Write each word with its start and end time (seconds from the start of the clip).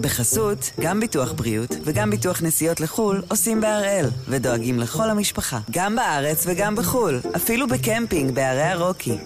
בחסות, 0.00 0.70
גם 0.80 1.00
ביטוח 1.00 1.32
בריאות 1.32 1.76
וגם 1.84 2.10
ביטוח 2.10 2.42
נסיעות 2.42 2.80
לחו"ל 2.80 3.22
עושים 3.28 3.60
בהראל, 3.60 4.06
ודואגים 4.28 4.78
לכל 4.78 5.10
המשפחה, 5.10 5.60
גם 5.70 5.96
בארץ 5.96 6.44
וגם 6.46 6.76
בחו"ל, 6.76 7.20
אפילו 7.36 7.68
בקמפינג 7.68 8.34
בערי 8.34 8.62
הרוקי. 8.62 9.16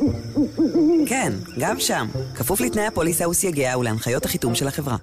כן, 1.06 1.32
גם 1.58 1.80
שם, 1.80 2.06
כפוף 2.34 2.60
לתנאי 2.60 2.86
הפוליסה 2.86 3.28
וסייגיה 3.28 3.78
ולהנחיות 3.78 4.24
החיתום 4.24 4.54
של 4.54 4.68
החברה. 4.68 4.96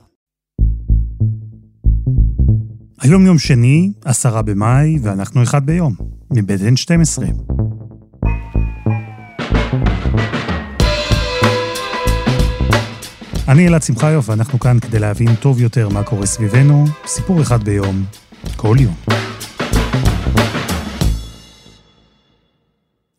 היום 3.02 3.26
יום 3.26 3.38
שני, 3.38 3.92
עשרה 4.06 4.42
במאי, 4.42 4.98
ואנחנו 5.04 5.44
אחד 5.44 5.66
ביום, 5.66 5.96
מבית 6.32 6.62
N12. 6.62 7.24
אני 13.52 13.68
אלעד 13.68 13.84
שמחיוף, 13.84 14.30
ואנחנו 14.30 14.60
כאן 14.60 14.80
כדי 14.80 15.00
להבין 15.00 15.36
טוב 15.36 15.62
יותר 15.62 15.90
מה 15.90 16.04
קורה 16.04 16.26
סביבנו, 16.26 16.86
סיפור 17.06 17.42
אחד 17.42 17.64
ביום, 17.64 18.06
כל 18.56 18.78
יום. 18.80 18.96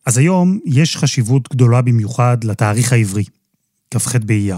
אז 0.05 0.17
היום 0.17 0.59
יש 0.65 0.97
חשיבות 0.97 1.49
גדולה 1.49 1.81
במיוחד 1.81 2.43
לתאריך 2.43 2.93
העברי, 2.93 3.23
כ"ח 3.91 4.15
באייר. 4.15 4.57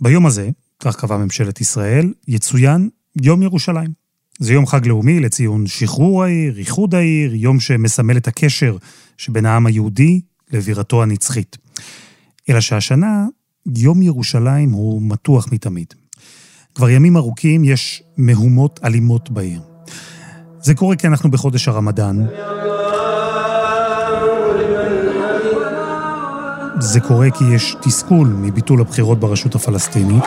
ביום 0.00 0.26
הזה, 0.26 0.50
כך 0.80 0.96
קבעה 0.96 1.18
ממשלת 1.18 1.60
ישראל, 1.60 2.12
יצוין 2.28 2.88
יום 3.22 3.42
ירושלים. 3.42 3.90
זה 4.38 4.52
יום 4.52 4.66
חג 4.66 4.86
לאומי 4.86 5.20
לציון 5.20 5.66
שחרור 5.66 6.24
העיר, 6.24 6.58
איחוד 6.58 6.94
העיר, 6.94 7.34
יום 7.34 7.60
שמסמל 7.60 8.16
את 8.16 8.28
הקשר 8.28 8.76
שבין 9.18 9.46
העם 9.46 9.66
היהודי 9.66 10.20
לבירתו 10.52 11.02
הנצחית. 11.02 11.56
אלא 12.48 12.60
שהשנה 12.60 13.26
יום 13.66 14.02
ירושלים 14.02 14.72
הוא 14.72 15.02
מתוח 15.02 15.48
מתמיד. 15.52 15.94
כבר 16.74 16.90
ימים 16.90 17.16
ארוכים 17.16 17.64
יש 17.64 18.02
מהומות 18.16 18.80
אלימות 18.84 19.30
בעיר. 19.30 19.60
זה 20.60 20.74
קורה 20.74 20.96
כי 20.96 21.06
אנחנו 21.06 21.30
בחודש 21.30 21.68
הרמדאן. 21.68 22.26
זה 26.78 27.00
קורה 27.00 27.30
כי 27.30 27.44
יש 27.54 27.76
תסכול 27.82 28.28
מביטול 28.28 28.80
הבחירות 28.80 29.20
ברשות 29.20 29.54
הפלסטינית. 29.54 30.24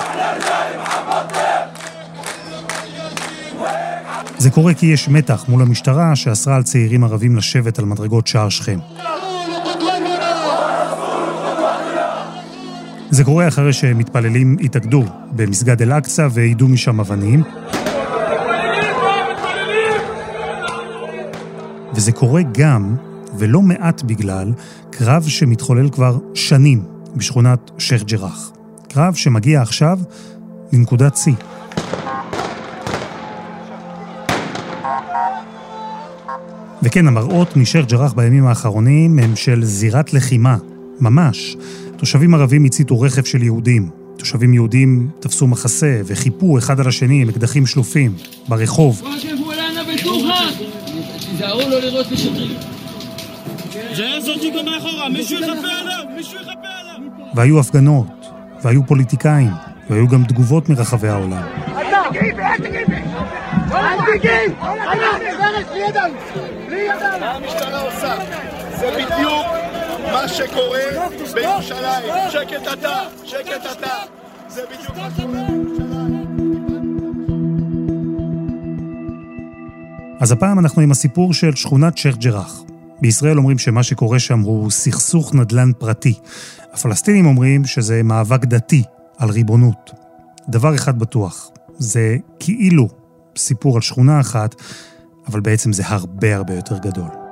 זה 4.37 4.49
קורה 4.49 4.73
כי 4.73 4.85
יש 4.85 5.09
מתח 5.09 5.45
מול 5.47 5.61
המשטרה 5.61 6.15
שאסרה 6.15 6.55
על 6.55 6.63
צעירים 6.63 7.03
ערבים 7.03 7.35
לשבת 7.35 7.79
על 7.79 7.85
מדרגות 7.85 8.27
שער 8.27 8.49
שכם. 8.49 8.79
זה 13.09 13.23
קורה 13.23 13.47
אחרי 13.47 13.73
שמתפללים 13.73 14.57
התאגדו 14.61 15.03
במסגד 15.31 15.81
אל-אקצא 15.81 16.27
ועידו 16.31 16.67
משם 16.67 16.99
אבנים. 16.99 17.43
וזה 21.95 22.11
קורה 22.11 22.41
גם, 22.51 22.95
ולא 23.37 23.61
מעט 23.61 24.01
בגלל, 24.03 24.53
קרב 24.89 25.23
שמתחולל 25.27 25.89
כבר 25.89 26.17
שנים 26.33 26.83
בשכונת 27.15 27.71
שייח' 27.77 28.03
ג'ראח. 28.03 28.51
קרב 28.89 29.13
שמגיע 29.13 29.61
עכשיו 29.61 29.99
לנקודת 30.73 31.17
שיא. 31.17 31.33
וכן, 36.83 37.07
המראות 37.07 37.57
משייח' 37.57 37.85
ג'ראח 37.85 38.13
בימים 38.13 38.45
האחרונים 38.45 39.19
הם 39.19 39.35
של 39.35 39.63
זירת 39.63 40.13
לחימה, 40.13 40.57
ממש. 40.99 41.57
תושבים 41.97 42.33
ערבים 42.33 42.65
הציתו 42.65 42.99
רכב 42.99 43.23
של 43.23 43.43
יהודים. 43.43 43.89
תושבים 44.17 44.53
יהודים 44.53 45.09
תפסו 45.19 45.47
מחסה 45.47 46.01
וחיפו 46.05 46.57
אחד 46.57 46.79
על 46.79 46.87
השני 46.87 47.21
עם 47.21 47.29
אקדחים 47.29 47.65
שלופים, 47.65 48.13
ברחוב. 48.47 49.01
והיו 57.35 57.59
הפגנות, 57.59 58.07
והיו 58.63 58.87
פוליטיקאים, 58.87 59.51
והיו 59.89 60.07
גם 60.07 60.23
תגובות 60.23 60.69
מרחבי 60.69 61.07
העולם. 61.07 61.43
מה 67.19 67.35
המשטרה 67.35 67.81
עושה? 67.81 68.15
זה 68.79 68.91
בדיוק 68.91 69.76
מה 70.11 70.27
שקורה 70.27 70.79
בירושלים. 71.33 72.13
שקט 72.31 72.73
אתה, 72.73 72.97
שקט 73.23 73.65
אתה. 73.71 73.93
זה 74.49 74.61
בדיוק 74.71 74.97
מה 74.97 75.09
שקורה 75.17 75.47
בירושלים. 75.49 75.77
אז 80.19 80.31
הפעם 80.31 80.59
אנחנו 80.59 80.81
עם 80.81 80.91
הסיפור 80.91 81.33
של 81.33 81.55
שכונת 81.55 81.97
שייח' 81.97 82.17
ג'ראח. 82.17 82.61
בישראל 83.01 83.37
אומרים 83.37 83.57
שמה 83.57 83.83
שקורה 83.83 84.19
שם 84.19 84.39
הוא 84.39 84.71
סכסוך 84.71 85.35
נדל"ן 85.35 85.71
פרטי. 85.77 86.13
הפלסטינים 86.73 87.25
אומרים 87.25 87.65
שזה 87.65 88.03
מאבק 88.03 88.45
דתי 88.45 88.83
על 89.17 89.29
ריבונות. 89.29 89.91
דבר 90.49 90.75
אחד 90.75 90.99
בטוח, 90.99 91.49
זה 91.77 92.17
כאילו 92.39 92.87
סיפור 93.37 93.75
על 93.75 93.81
שכונה 93.81 94.19
אחת, 94.19 94.55
אבל 95.27 95.39
בעצם 95.39 95.73
זה 95.73 95.83
הרבה 95.85 96.35
הרבה 96.35 96.53
יותר 96.53 96.77
גדול. 96.77 97.26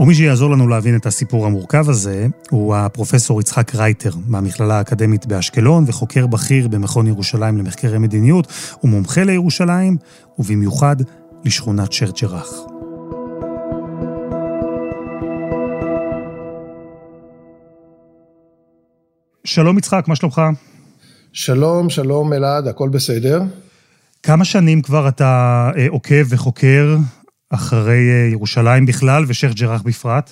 ומי 0.00 0.14
שיעזור 0.14 0.50
לנו 0.50 0.68
להבין 0.68 0.96
את 0.96 1.06
הסיפור 1.06 1.46
המורכב 1.46 1.88
הזה 1.88 2.26
הוא 2.50 2.76
הפרופסור 2.76 3.40
יצחק 3.40 3.74
רייטר 3.74 4.10
מהמכללה 4.26 4.78
האקדמית 4.78 5.26
באשקלון 5.26 5.84
וחוקר 5.86 6.26
בכיר 6.26 6.68
במכון 6.68 7.06
ירושלים 7.06 7.58
למחקרי 7.58 7.98
מדיניות 7.98 8.46
ומומחה 8.84 9.24
לירושלים 9.24 9.96
ובמיוחד 10.38 10.96
לשכונת 11.44 11.88
ג'ראח. 12.22 12.50
שלום 19.44 19.78
יצחק, 19.78 20.04
מה 20.08 20.16
שלומך? 20.16 20.42
שלום, 21.32 21.90
שלום 21.90 22.32
אלעד, 22.32 22.66
הכל 22.66 22.88
בסדר. 22.88 23.42
כמה 24.22 24.44
שנים 24.44 24.82
כבר 24.82 25.08
אתה 25.08 25.70
אה, 25.76 25.86
עוקב 25.88 26.24
וחוקר 26.28 26.96
אחרי 27.50 28.10
אה, 28.10 28.28
ירושלים 28.32 28.86
בכלל 28.86 29.24
ושייח' 29.28 29.54
ג'ראח 29.54 29.82
בפרט? 29.82 30.30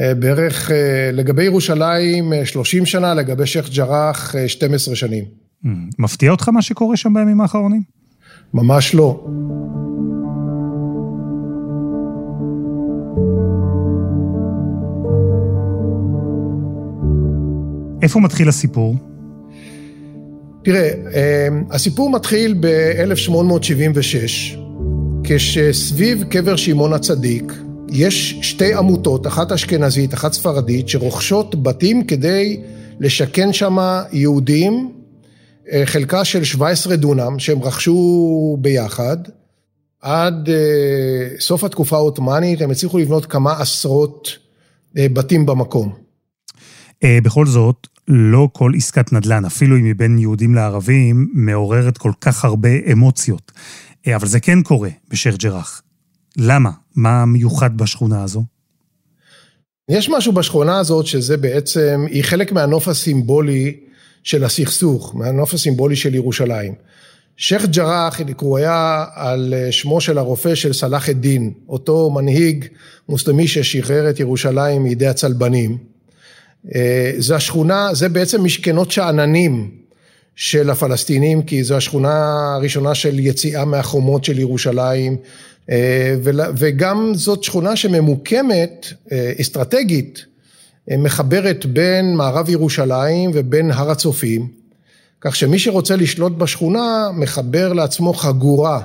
אה, 0.00 0.14
בערך 0.14 0.70
לגבי 1.12 1.44
ירושלים 1.44 2.32
30 2.44 2.86
שנה, 2.86 3.14
לגבי 3.14 3.46
שייח' 3.46 3.68
ג'ראח 3.68 4.34
12 4.46 4.96
שנים. 4.96 5.24
מפתיע 5.98 6.30
אותך 6.30 6.48
מה 6.48 6.62
שקורה 6.62 6.96
שם 6.96 7.14
בימים 7.14 7.40
האחרונים? 7.40 7.82
ממש 8.54 8.94
לא. 8.94 9.26
איפה 18.02 18.20
מתחיל 18.20 18.48
הסיפור? 18.48 18.96
תראה, 20.64 20.90
הסיפור 21.70 22.10
מתחיל 22.10 22.54
ב-1876, 22.60 24.59
כשסביב 25.32 26.24
קבר 26.24 26.56
שמעון 26.56 26.92
הצדיק 26.92 27.52
יש 27.88 28.38
שתי 28.42 28.74
עמותות, 28.74 29.26
אחת 29.26 29.52
אשכנזית, 29.52 30.14
אחת 30.14 30.32
ספרדית, 30.32 30.88
שרוכשות 30.88 31.62
בתים 31.62 32.04
כדי 32.04 32.62
לשכן 33.00 33.52
שם 33.52 33.76
יהודים, 34.12 34.92
חלקה 35.84 36.24
של 36.24 36.44
17 36.44 36.96
דונם 36.96 37.38
שהם 37.38 37.62
רכשו 37.62 38.56
ביחד. 38.60 39.16
עד 40.02 40.48
סוף 41.40 41.64
התקופה 41.64 41.96
העות'מאנית 41.96 42.62
הם 42.62 42.70
הצליחו 42.70 42.98
לבנות 42.98 43.26
כמה 43.26 43.52
עשרות 43.60 44.38
בתים 44.94 45.46
במקום. 45.46 45.92
בכל 47.04 47.46
זאת, 47.46 47.86
לא 48.08 48.48
כל 48.52 48.72
עסקת 48.76 49.12
נדל"ן, 49.12 49.44
אפילו 49.44 49.76
אם 49.76 49.84
היא 49.84 49.94
בין 49.94 50.18
יהודים 50.18 50.54
לערבים, 50.54 51.28
מעוררת 51.32 51.98
כל 51.98 52.12
כך 52.20 52.44
הרבה 52.44 52.68
אמוציות. 52.92 53.52
אבל 54.08 54.26
זה 54.26 54.40
כן 54.40 54.62
קורה 54.62 54.90
בשייח' 55.08 55.36
ג'ראח. 55.36 55.82
למה? 56.36 56.70
מה 56.96 57.24
מיוחד 57.24 57.76
בשכונה 57.76 58.22
הזו? 58.22 58.44
יש 59.90 60.08
משהו 60.08 60.32
בשכונה 60.32 60.78
הזאת 60.78 61.06
שזה 61.06 61.36
בעצם, 61.36 62.04
היא 62.10 62.24
חלק 62.24 62.52
מהנוף 62.52 62.88
הסימבולי 62.88 63.76
של 64.22 64.44
הסכסוך, 64.44 65.14
מהנוף 65.14 65.54
הסימבולי 65.54 65.96
של 65.96 66.14
ירושלים. 66.14 66.74
שייח' 67.36 67.64
ג'ראח, 67.64 68.20
הוא 68.40 68.58
היה 68.58 69.04
על 69.14 69.54
שמו 69.70 70.00
של 70.00 70.18
הרופא 70.18 70.54
של 70.54 70.72
סלאח 70.72 71.08
א-דין, 71.08 71.52
אותו 71.68 72.10
מנהיג 72.10 72.64
מוסלמי 73.08 73.48
ששחרר 73.48 74.10
את 74.10 74.20
ירושלים 74.20 74.82
מידי 74.82 75.06
הצלבנים. 75.06 75.78
זה 77.18 77.36
השכונה, 77.36 77.94
זה 77.94 78.08
בעצם 78.08 78.44
משכנות 78.44 78.90
שאננים 78.90 79.79
של 80.40 80.70
הפלסטינים, 80.70 81.42
כי 81.42 81.64
זו 81.64 81.76
השכונה 81.76 82.54
הראשונה 82.54 82.94
של 82.94 83.18
יציאה 83.18 83.64
מהחומות 83.64 84.24
של 84.24 84.38
ירושלים, 84.38 85.16
וגם 86.56 87.12
זאת 87.14 87.44
שכונה 87.44 87.76
שממוקמת 87.76 88.86
אסטרטגית 89.40 90.24
מחברת 90.98 91.66
בין 91.66 92.14
מערב 92.16 92.48
ירושלים 92.48 93.30
ובין 93.34 93.70
הר 93.70 93.90
הצופים, 93.90 94.48
כך 95.20 95.36
שמי 95.36 95.58
שרוצה 95.58 95.96
לשלוט 95.96 96.32
בשכונה 96.32 97.10
מחבר 97.14 97.72
לעצמו 97.72 98.14
חגורה 98.14 98.80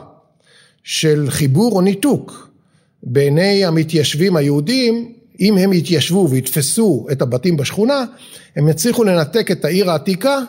של 0.84 1.26
חיבור 1.30 1.76
או 1.76 1.82
ניתוק 1.82 2.50
בעיני 3.04 3.66
המתיישבים 3.66 4.36
היהודים, 4.36 5.12
אם 5.40 5.58
הם 5.58 5.74
יתיישבו 5.74 6.28
ויתפסו 6.30 7.08
את 7.12 7.22
הבתים 7.22 7.58
בשכונה, 7.58 8.04
הם 8.56 8.68
יצליחו 8.68 9.04
לנתק 9.04 9.52
את 9.52 9.66
העיר 9.66 9.92
העתיקה 9.92 10.40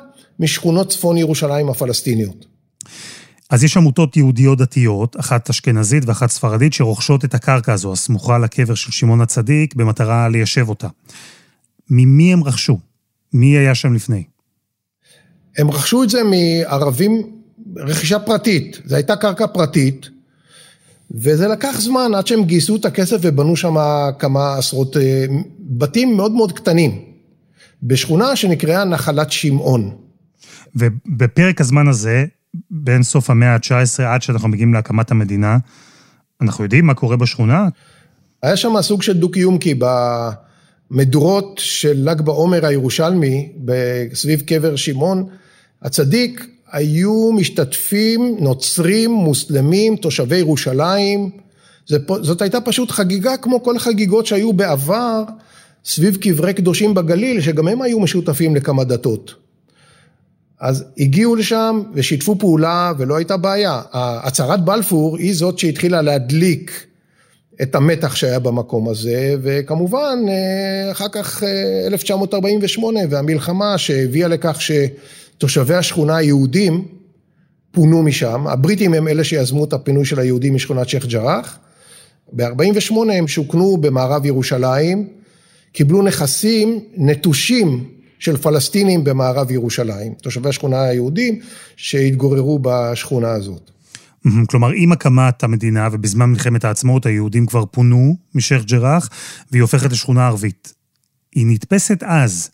משכונות 0.40 0.90
צפון 0.90 1.16
ירושלים 1.16 1.68
הפלסטיניות. 1.68 2.46
אז 3.50 3.64
יש 3.64 3.76
עמותות 3.76 4.16
יהודיות 4.16 4.58
דתיות, 4.58 5.20
אחת 5.20 5.50
אשכנזית 5.50 6.04
ואחת 6.06 6.30
ספרדית, 6.30 6.72
שרוכשות 6.72 7.24
את 7.24 7.34
הקרקע 7.34 7.72
הזו, 7.72 7.92
הסמוכה 7.92 8.38
לקבר 8.38 8.74
של 8.74 8.92
שמעון 8.92 9.20
הצדיק, 9.20 9.74
במטרה 9.74 10.28
ליישב 10.28 10.68
אותה. 10.68 10.88
ממי 11.90 12.32
הם 12.32 12.44
רכשו? 12.44 12.78
מי 13.32 13.58
היה 13.58 13.74
שם 13.74 13.94
לפני? 13.94 14.24
הם 15.58 15.70
רכשו 15.70 16.02
את 16.02 16.10
זה 16.10 16.20
מערבים, 16.24 17.22
רכישה 17.76 18.18
פרטית. 18.18 18.80
זו 18.84 18.96
הייתה 18.96 19.16
קרקע 19.16 19.46
פרטית, 19.46 20.08
וזה 21.10 21.48
לקח 21.48 21.80
זמן 21.80 22.14
עד 22.14 22.26
שהם 22.26 22.44
גייסו 22.44 22.76
את 22.76 22.84
הכסף 22.84 23.16
ובנו 23.20 23.56
שם 23.56 23.76
כמה 24.18 24.58
עשרות 24.58 24.96
אה, 24.96 25.26
בתים 25.60 26.16
מאוד 26.16 26.32
מאוד 26.32 26.52
קטנים, 26.52 27.04
בשכונה 27.82 28.36
שנקראה 28.36 28.84
נחלת 28.84 29.32
שמעון. 29.32 30.05
ובפרק 30.74 31.60
הזמן 31.60 31.88
הזה, 31.88 32.24
בין 32.70 33.02
סוף 33.02 33.30
המאה 33.30 33.54
ה-19 33.54 34.02
עד 34.02 34.22
שאנחנו 34.22 34.48
מגיעים 34.48 34.74
להקמת 34.74 35.10
המדינה, 35.10 35.58
אנחנו 36.40 36.64
יודעים 36.64 36.86
מה 36.86 36.94
קורה 36.94 37.16
בשכונה? 37.16 37.68
היה 38.42 38.56
שם 38.56 38.82
סוג 38.82 39.02
של 39.02 39.12
דו-קיום, 39.12 39.58
כי 39.58 39.74
במדורות 40.90 41.60
של 41.62 42.10
ל"ג 42.10 42.20
בעומר 42.20 42.66
הירושלמי, 42.66 43.52
סביב 44.14 44.40
קבר 44.40 44.76
שמעון 44.76 45.26
הצדיק, 45.82 46.46
היו 46.72 47.32
משתתפים 47.32 48.36
נוצרים, 48.40 49.10
מוסלמים, 49.10 49.96
תושבי 49.96 50.36
ירושלים. 50.36 51.30
זאת 52.22 52.42
הייתה 52.42 52.60
פשוט 52.60 52.90
חגיגה 52.90 53.36
כמו 53.36 53.62
כל 53.62 53.76
החגיגות 53.76 54.26
שהיו 54.26 54.52
בעבר 54.52 55.22
סביב 55.84 56.16
קברי 56.16 56.54
קדושים 56.54 56.94
בגליל, 56.94 57.40
שגם 57.40 57.68
הם 57.68 57.82
היו 57.82 58.00
משותפים 58.00 58.56
לכמה 58.56 58.84
דתות. 58.84 59.45
אז 60.60 60.84
הגיעו 60.98 61.36
לשם 61.36 61.82
ושיתפו 61.94 62.38
פעולה 62.38 62.92
ולא 62.98 63.16
הייתה 63.16 63.36
בעיה. 63.36 63.82
הצהרת 63.92 64.64
בלפור 64.64 65.16
היא 65.16 65.34
זאת 65.34 65.58
שהתחילה 65.58 66.02
להדליק 66.02 66.86
את 67.62 67.74
המתח 67.74 68.14
שהיה 68.14 68.38
במקום 68.38 68.88
הזה, 68.88 69.34
וכמובן 69.42 70.18
אה, 70.28 70.92
אחר 70.92 71.08
כך 71.08 71.42
1948 71.86 73.00
אה, 73.00 73.04
והמלחמה 73.10 73.78
שהביאה 73.78 74.28
לכך 74.28 74.58
שתושבי 74.60 75.74
השכונה 75.74 76.16
היהודים 76.16 76.84
פונו 77.70 78.02
משם, 78.02 78.46
הבריטים 78.46 78.94
הם 78.94 79.08
אלה 79.08 79.24
שיזמו 79.24 79.64
את 79.64 79.72
הפינוי 79.72 80.04
של 80.04 80.18
היהודים 80.18 80.54
משכונת 80.54 80.88
שייח' 80.88 81.06
ג'ראח, 81.06 81.58
ב-48 82.32 82.94
הם 83.12 83.28
שוכנו 83.28 83.76
במערב 83.76 84.26
ירושלים, 84.26 85.08
קיבלו 85.72 86.02
נכסים 86.02 86.80
נטושים 86.96 87.95
של 88.18 88.36
פלסטינים 88.36 89.04
במערב 89.04 89.50
ירושלים, 89.50 90.14
תושבי 90.14 90.48
השכונה 90.48 90.82
היהודים 90.82 91.40
שהתגוררו 91.76 92.58
בשכונה 92.62 93.30
הזאת. 93.30 93.70
כלומר, 94.48 94.70
עם 94.76 94.92
הקמת 94.92 95.44
המדינה 95.44 95.88
ובזמן 95.92 96.30
מלחמת 96.30 96.64
העצמאות, 96.64 97.06
היהודים 97.06 97.46
כבר 97.46 97.64
פונו 97.66 98.16
משייח' 98.34 98.64
ג'ראח, 98.64 99.08
והיא 99.50 99.62
הופכת 99.62 99.92
לשכונה 99.92 100.26
ערבית. 100.26 100.74
היא 101.34 101.46
נתפסת 101.48 102.02
אז 102.02 102.50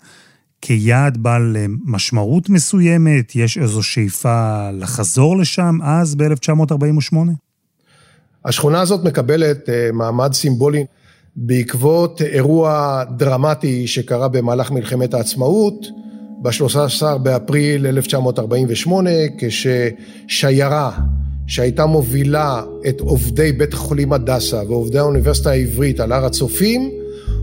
כיעד 0.61 1.17
בעל 1.17 1.57
משמעות 1.85 2.49
מסוימת? 2.49 3.37
יש 3.37 3.59
איזו 3.59 3.83
שאיפה 3.83 4.71
לחזור 4.71 5.39
לשם 5.39 5.79
אז, 5.83 6.15
ב-1948? 6.15 7.17
השכונה 8.45 8.81
הזאת 8.81 9.05
מקבלת 9.05 9.69
אה, 9.69 9.93
מעמד 9.93 10.33
סימבולי 10.33 10.85
בעקבות 11.37 12.23
אירוע 12.23 13.03
דרמטי 13.17 13.87
שקרה 13.87 14.29
במהלך 14.29 14.71
מלחמת 14.71 15.15
העצמאות, 15.15 15.87
ב-13 16.43 17.19
באפריל 17.19 17.87
1948, 17.87 19.11
כששיירה 19.39 20.91
שהייתה 21.47 21.87
מובילה 21.87 22.63
את 22.89 23.01
עובדי 23.01 23.53
בית 23.53 23.73
החולים 23.73 24.13
הדסה 24.13 24.63
ועובדי 24.69 24.99
האוניברסיטה 24.99 25.51
העברית 25.51 26.01
על 26.01 26.13
הר 26.13 26.25
הצופים, 26.25 26.91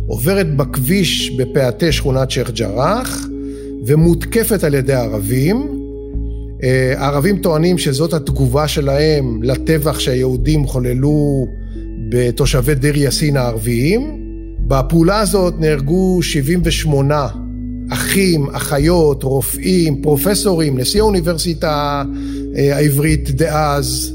עוברת 0.07 0.55
בכביש 0.55 1.29
בפאתי 1.29 1.91
שכונת 1.91 2.31
שייח' 2.31 2.51
ג'ראח 2.51 3.27
ומותקפת 3.85 4.63
על 4.63 4.73
ידי 4.73 4.93
ערבים. 4.93 5.67
אה, 6.63 6.93
הערבים 6.97 7.37
טוענים 7.37 7.77
שזאת 7.77 8.13
התגובה 8.13 8.67
שלהם 8.67 9.43
לטבח 9.43 9.99
שהיהודים 9.99 10.67
חוללו 10.67 11.47
בתושבי 12.09 12.75
דיר 12.75 12.97
יאסין 12.97 13.37
הערביים. 13.37 14.19
בפעולה 14.67 15.19
הזאת 15.19 15.53
נהרגו 15.59 16.23
78 16.23 17.27
אחים, 17.89 18.49
אחיות, 18.49 19.23
רופאים, 19.23 20.01
פרופסורים, 20.01 20.77
נשיא 20.77 21.01
האוניברסיטה 21.01 22.03
אה, 22.57 22.75
העברית 22.75 23.31
דאז, 23.31 24.13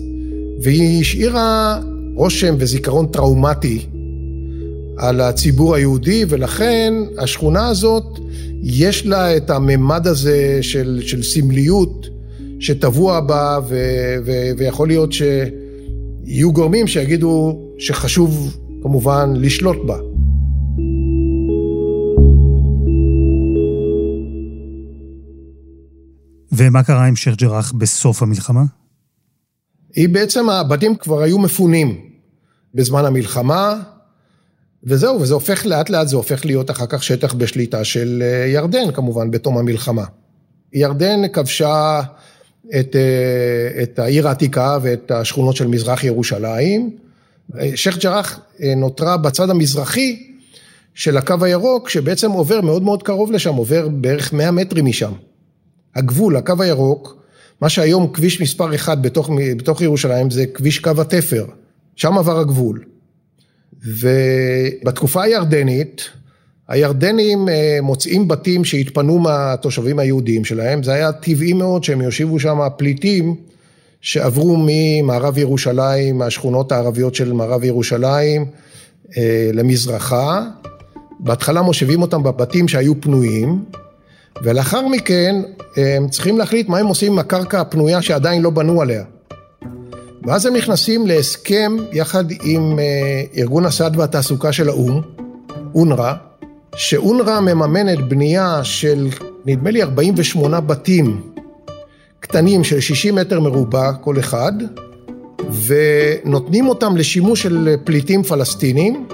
והיא 0.62 1.00
השאירה 1.00 1.80
רושם 2.14 2.54
וזיכרון 2.58 3.06
טראומטי 3.06 3.86
על 4.96 5.20
הציבור 5.20 5.74
היהודי, 5.74 6.24
ולכן 6.28 6.94
השכונה 7.18 7.68
הזאת, 7.68 8.18
יש 8.62 9.06
לה 9.06 9.36
את 9.36 9.50
הממד 9.50 10.06
הזה 10.06 10.58
של, 10.62 11.00
של 11.04 11.22
סמליות 11.22 12.08
שטבוע 12.60 13.20
בה, 13.20 13.58
ו, 13.68 13.76
ו, 14.24 14.32
ויכול 14.58 14.88
להיות 14.88 15.12
שיהיו 15.12 16.52
גורמים 16.52 16.86
שיגידו 16.86 17.63
שחשוב 17.78 18.56
כמובן 18.82 19.32
לשלוט 19.36 19.76
בה. 19.86 19.98
ומה 26.52 26.82
קרה 26.82 27.06
עם 27.06 27.16
שייח' 27.16 27.36
ג'ראח 27.36 27.72
בסוף 27.72 28.22
המלחמה? 28.22 28.62
היא 29.94 30.08
בעצם, 30.08 30.48
הבתים 30.48 30.96
כבר 30.96 31.22
היו 31.22 31.38
מפונים 31.38 32.00
בזמן 32.74 33.04
המלחמה, 33.04 33.82
וזהו, 34.84 35.20
וזה 35.20 35.34
הופך, 35.34 35.66
לאט 35.66 35.90
לאט 35.90 36.08
זה 36.08 36.16
הופך 36.16 36.44
להיות 36.44 36.70
אחר 36.70 36.86
כך 36.86 37.02
שטח 37.02 37.34
בשליטה 37.34 37.84
של 37.84 38.22
אה, 38.22 38.46
ירדן 38.46 38.92
כמובן, 38.92 39.30
בתום 39.30 39.58
המלחמה. 39.58 40.04
ירדן 40.72 41.28
כבשה 41.32 42.00
את, 42.80 42.96
אה, 42.96 43.82
את 43.82 43.98
העיר 43.98 44.28
העתיקה 44.28 44.78
ואת 44.82 45.10
השכונות 45.10 45.56
של 45.56 45.66
מזרח 45.66 46.04
ירושלים. 46.04 47.03
שייח' 47.74 47.98
ג'ראח 47.98 48.40
אה, 48.62 48.74
נותרה 48.74 49.16
בצד 49.16 49.50
המזרחי 49.50 50.26
של 50.94 51.16
הקו 51.16 51.34
הירוק, 51.40 51.88
שבעצם 51.88 52.30
עובר 52.30 52.60
מאוד 52.60 52.82
מאוד 52.82 53.02
קרוב 53.02 53.32
לשם, 53.32 53.54
עובר 53.54 53.88
בערך 53.88 54.32
100 54.32 54.50
מטרים 54.50 54.84
משם. 54.84 55.12
הגבול, 55.94 56.36
הקו 56.36 56.54
הירוק, 56.58 57.22
מה 57.60 57.68
שהיום 57.68 58.12
כביש 58.12 58.40
מספר 58.40 58.74
1 58.74 58.98
בתוך, 58.98 59.30
בתוך 59.56 59.80
ירושלים 59.80 60.30
זה 60.30 60.46
כביש 60.46 60.78
קו 60.78 60.90
התפר, 61.00 61.46
שם 61.96 62.18
עבר 62.18 62.38
הגבול. 62.38 62.84
ובתקופה 63.82 65.22
הירדנית, 65.22 66.10
הירדנים 66.68 67.48
אה, 67.48 67.78
מוצאים 67.82 68.28
בתים 68.28 68.64
שהתפנו 68.64 69.18
מהתושבים 69.18 69.98
היהודים 69.98 70.44
שלהם, 70.44 70.82
זה 70.82 70.92
היה 70.92 71.12
טבעי 71.12 71.52
מאוד 71.52 71.84
שהם 71.84 72.00
יושיבו 72.00 72.40
שם 72.40 72.58
פליטים 72.76 73.36
שעברו 74.04 74.56
ממערב 74.58 75.38
ירושלים, 75.38 76.18
מהשכונות 76.18 76.72
הערביות 76.72 77.14
של 77.14 77.32
מערב 77.32 77.64
ירושלים 77.64 78.44
אה, 79.16 79.50
למזרחה. 79.52 80.42
בהתחלה 81.20 81.62
מושיבים 81.62 82.02
אותם 82.02 82.22
בבתים 82.22 82.68
שהיו 82.68 83.00
פנויים, 83.00 83.64
ולאחר 84.42 84.88
מכן 84.88 85.42
הם 85.76 86.08
צריכים 86.08 86.38
להחליט 86.38 86.68
מה 86.68 86.78
הם 86.78 86.86
עושים 86.86 87.12
עם 87.12 87.18
הקרקע 87.18 87.60
הפנויה 87.60 88.02
שעדיין 88.02 88.42
לא 88.42 88.50
בנו 88.50 88.82
עליה. 88.82 89.04
ואז 90.22 90.46
הם 90.46 90.56
נכנסים 90.56 91.06
להסכם 91.06 91.76
יחד 91.92 92.24
עם 92.42 92.78
אה, 92.78 93.22
ארגון 93.36 93.66
הסעד 93.66 93.96
והתעסוקה 93.96 94.52
של 94.52 94.68
האו"ם, 94.68 95.00
אונר"א, 95.74 96.12
שאונר"א 96.76 97.40
מממנת 97.40 98.08
בנייה 98.08 98.64
של 98.64 99.08
נדמה 99.46 99.70
לי 99.70 99.82
48 99.82 100.60
בתים 100.60 101.20
קטנים 102.24 102.64
של 102.64 102.80
60 102.80 103.14
מטר 103.14 103.40
מרובע 103.40 103.92
כל 103.92 104.18
אחד, 104.18 104.52
ונותנים 105.66 106.68
אותם 106.68 106.96
לשימוש 106.96 107.42
של 107.42 107.76
פליטים 107.84 108.22
פלסטינים, 108.22 109.06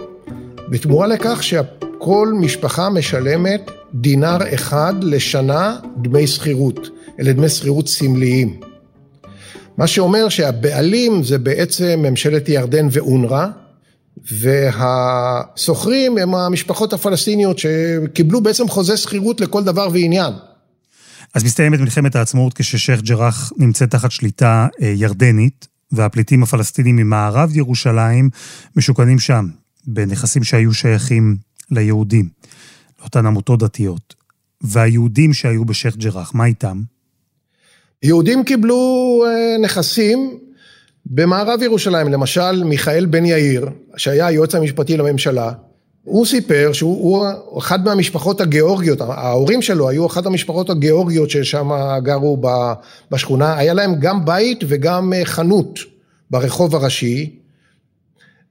בתמורה 0.69 1.07
לכך 1.07 1.43
שכל 1.43 2.33
משפחה 2.40 2.90
משלמת 2.90 3.71
דינר 3.95 4.55
אחד 4.55 4.95
לשנה 5.02 5.76
דמי 6.02 6.26
שכירות, 6.26 6.88
אלה 7.21 7.33
דמי 7.33 7.49
שכירות 7.49 7.88
סמליים. 7.88 8.61
מה 9.76 9.87
שאומר 9.87 10.29
שהבעלים 10.29 11.23
זה 11.23 11.38
בעצם 11.38 12.00
ממשלת 12.02 12.49
ירדן 12.49 12.88
ואונר"א, 12.90 13.47
והשוכרים 14.33 16.19
הם 16.19 16.35
המשפחות 16.35 16.93
הפלסטיניות 16.93 17.59
שקיבלו 17.59 18.40
בעצם 18.40 18.69
חוזה 18.69 18.97
שכירות 18.97 19.40
לכל 19.40 19.64
דבר 19.64 19.88
ועניין. 19.93 20.33
אז 21.34 21.44
מסתיימת 21.44 21.80
מלחמת 21.80 22.16
העצמאות 22.16 22.54
כששייח' 22.54 23.00
ג'ראח 23.00 23.52
נמצאת 23.56 23.90
תחת 23.90 24.10
שליטה 24.10 24.66
אה, 24.82 24.92
ירדנית, 24.96 25.68
והפליטים 25.92 26.42
הפלסטינים 26.42 26.96
ממערב 26.96 27.56
ירושלים 27.56 28.30
משוכנים 28.76 29.18
שם, 29.18 29.46
בנכסים 29.87 30.44
שהיו 30.44 30.75
שייכים 30.75 31.37
ליהודים, 31.70 32.28
לאותן 33.00 33.26
עמותות 33.26 33.58
דתיות. 33.60 34.14
והיהודים 34.60 35.32
שהיו 35.32 35.64
בשייח' 35.64 35.96
ג'ראח, 35.96 36.34
מה 36.34 36.44
איתם? 36.44 36.80
יהודים 38.02 38.44
קיבלו 38.44 39.25
אה, 39.26 39.58
נכסים 39.64 40.38
במערב 41.06 41.62
ירושלים, 41.62 42.08
למשל 42.08 42.64
מיכאל 42.64 43.06
בן 43.06 43.25
יאיר, 43.25 43.68
שהיה 43.96 44.26
היועץ 44.26 44.54
המשפטי 44.54 44.96
לממשלה, 44.96 45.52
הוא 46.04 46.26
סיפר 46.26 46.71
שהוא 46.73 47.26
אחד 47.59 47.85
מהמשפחות 47.85 48.40
הגיאורגיות, 48.40 49.00
ההורים 49.00 49.62
שלו 49.62 49.88
היו 49.88 50.07
אחת 50.07 50.26
המשפחות 50.26 50.71
הגיאורגיות 50.71 51.30
ששם 51.30 51.71
גרו 52.02 52.42
בשכונה, 53.11 53.57
היה 53.59 53.75
להם 53.75 53.95
גם 54.00 54.25
בית 54.25 54.64
וגם 54.69 55.12
אה, 55.12 55.25
חנות 55.25 55.78
ברחוב 56.30 56.75
הראשי, 56.75 57.37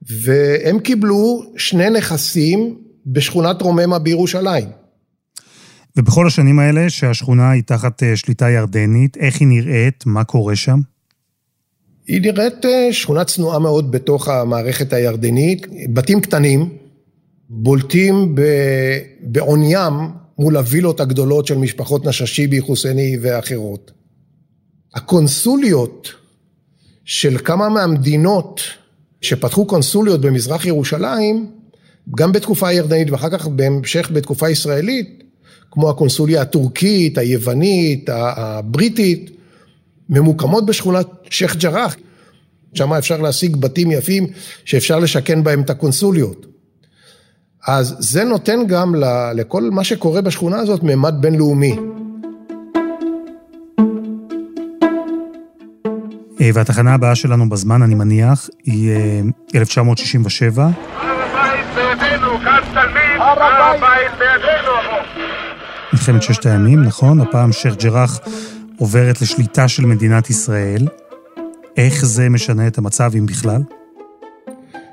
והם 0.01 0.79
קיבלו 0.79 1.43
שני 1.57 1.89
נכסים 1.89 2.75
בשכונת 3.05 3.61
רוממה 3.61 3.99
בירושלים. 3.99 4.69
ובכל 5.97 6.27
השנים 6.27 6.59
האלה 6.59 6.89
שהשכונה 6.89 7.51
היא 7.51 7.63
תחת 7.63 8.03
אה, 8.03 8.15
שליטה 8.15 8.49
ירדנית, 8.49 9.17
איך 9.17 9.39
היא 9.39 9.47
נראית, 9.47 10.03
מה 10.05 10.23
קורה 10.23 10.55
שם? 10.55 10.79
היא 12.07 12.21
נראית 12.21 12.65
אה, 12.65 12.93
שכונה 12.93 13.23
צנועה 13.23 13.59
מאוד 13.59 13.91
בתוך 13.91 14.27
המערכת 14.27 14.93
הירדנית, 14.93 15.67
בתים 15.93 16.21
קטנים, 16.21 16.69
בולטים 17.49 18.35
בעוניים 19.21 19.93
מול 20.39 20.57
הווילות 20.57 20.99
הגדולות 20.99 21.47
של 21.47 21.57
משפחות 21.57 22.05
נששיבי, 22.05 22.61
חוסייני 22.61 23.17
ואחרות. 23.21 23.91
הקונסוליות 24.95 26.07
של 27.05 27.37
כמה 27.37 27.69
מהמדינות 27.69 28.61
שפתחו 29.21 29.65
קונסוליות 29.65 30.21
במזרח 30.21 30.65
ירושלים, 30.65 31.51
גם 32.15 32.31
בתקופה 32.31 32.67
הירדנית 32.67 33.11
ואחר 33.11 33.29
כך 33.29 33.47
בהמשך 33.47 34.09
בתקופה 34.13 34.49
ישראלית, 34.49 35.23
כמו 35.71 35.89
הקונסוליה 35.89 36.41
הטורקית, 36.41 37.17
היוונית, 37.17 38.09
הבריטית, 38.13 39.31
ממוקמות 40.09 40.65
בשכונת 40.65 41.07
שייח' 41.29 41.55
ג'ראח. 41.55 41.95
שם 42.73 42.93
אפשר 42.93 43.21
להשיג 43.21 43.55
בתים 43.55 43.91
יפים 43.91 44.27
שאפשר 44.65 44.99
לשכן 44.99 45.43
בהם 45.43 45.61
את 45.61 45.69
הקונסוליות. 45.69 46.45
אז 47.71 47.95
זה 47.99 48.23
נותן 48.23 48.59
גם 48.67 48.95
לכל 49.35 49.63
מה 49.71 49.83
שקורה 49.83 50.21
בשכונה 50.21 50.57
הזאת 50.57 50.83
ממד 50.83 51.15
בינלאומי. 51.19 51.75
אה, 56.41 56.49
והתחנה 56.53 56.93
הבאה 56.93 57.15
שלנו 57.15 57.49
בזמן, 57.49 57.81
אני 57.81 57.95
מניח, 57.95 58.49
היא 58.65 58.91
1967. 59.55 60.63
אה, 60.63 60.69
הר 60.69 61.21
הבית 61.23 61.65
בידינו, 61.75 62.27
כאן 62.43 62.59
תלמיד, 62.73 63.19
הר 63.19 63.43
הבית 63.43 64.11
בידינו. 64.19 64.71
מלחמת 65.93 66.23
ששת 66.23 66.45
הימים, 66.45 66.83
נכון? 66.83 67.21
הפעם 67.21 67.51
שייח' 67.51 67.75
ג'ראח 67.75 68.19
עוברת 68.77 69.21
לשליטה 69.21 69.67
של 69.67 69.85
מדינת 69.85 70.29
ישראל. 70.29 70.87
איך 71.77 72.05
זה 72.05 72.29
משנה 72.29 72.67
את 72.67 72.77
המצב, 72.77 73.11
אם 73.17 73.25
בכלל? 73.25 73.61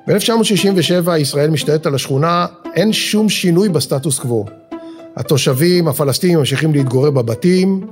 ב-1967 0.06 1.10
ישראל 1.18 1.50
משתלטת 1.50 1.86
על 1.86 1.94
השכונה, 1.94 2.46
אין 2.76 2.92
שום 2.92 3.28
שינוי 3.28 3.68
בסטטוס 3.68 4.18
קוו. 4.18 4.44
התושבים 5.16 5.88
הפלסטינים 5.88 6.38
ממשיכים 6.38 6.72
להתגורר 6.72 7.10
בבתים. 7.10 7.86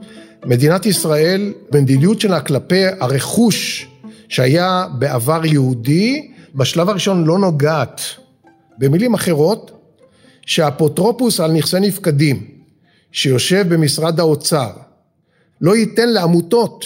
מדינת 0.46 0.86
ישראל, 0.86 1.52
במדיניות 1.70 2.20
שלה 2.20 2.40
כלפי 2.40 2.84
הרכוש 3.00 3.88
שהיה 4.28 4.86
בעבר 4.98 5.46
יהודי, 5.46 6.30
בשלב 6.54 6.88
הראשון 6.88 7.24
לא 7.24 7.38
נוגעת. 7.38 8.00
במילים 8.78 9.14
אחרות, 9.14 9.70
שהאפוטרופוס 10.46 11.40
על 11.40 11.52
נכסי 11.52 11.80
נפקדים, 11.80 12.46
שיושב 13.12 13.74
במשרד 13.74 14.20
האוצר, 14.20 14.70
לא 15.60 15.76
ייתן 15.76 16.08
לעמותות 16.08 16.84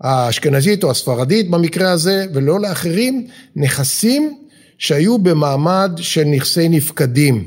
האשכנזית 0.00 0.84
או 0.84 0.90
הספרדית 0.90 1.50
במקרה 1.50 1.90
הזה, 1.90 2.26
ולא 2.34 2.60
לאחרים, 2.60 3.26
נכסים 3.56 4.41
שהיו 4.82 5.18
במעמד 5.18 5.92
של 5.96 6.24
נכסי 6.24 6.68
נפקדים 6.68 7.44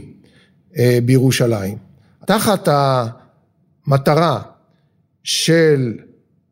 אה, 0.77 0.99
בירושלים. 1.05 1.77
תחת 2.25 2.67
המטרה 3.87 4.41
של 5.23 5.93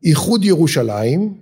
איחוד 0.04 0.44
ירושלים, 0.44 1.34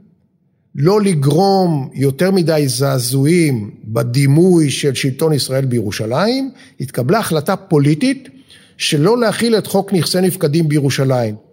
לא 0.75 1.01
לגרום 1.01 1.91
יותר 1.95 2.31
מדי 2.31 2.65
זעזועים 2.67 3.71
בדימוי 3.85 4.71
של 4.71 4.95
שלטון 4.95 5.33
ישראל 5.33 5.65
בירושלים, 5.65 6.51
התקבלה 6.81 7.19
החלטה 7.19 7.57
פוליטית 7.57 8.29
שלא 8.77 9.19
להכיל 9.19 9.59
את 9.59 9.67
חוק 9.67 9.93
נכסי 9.93 10.21
נפקדים 10.21 10.69
בירושלים. 10.69 11.52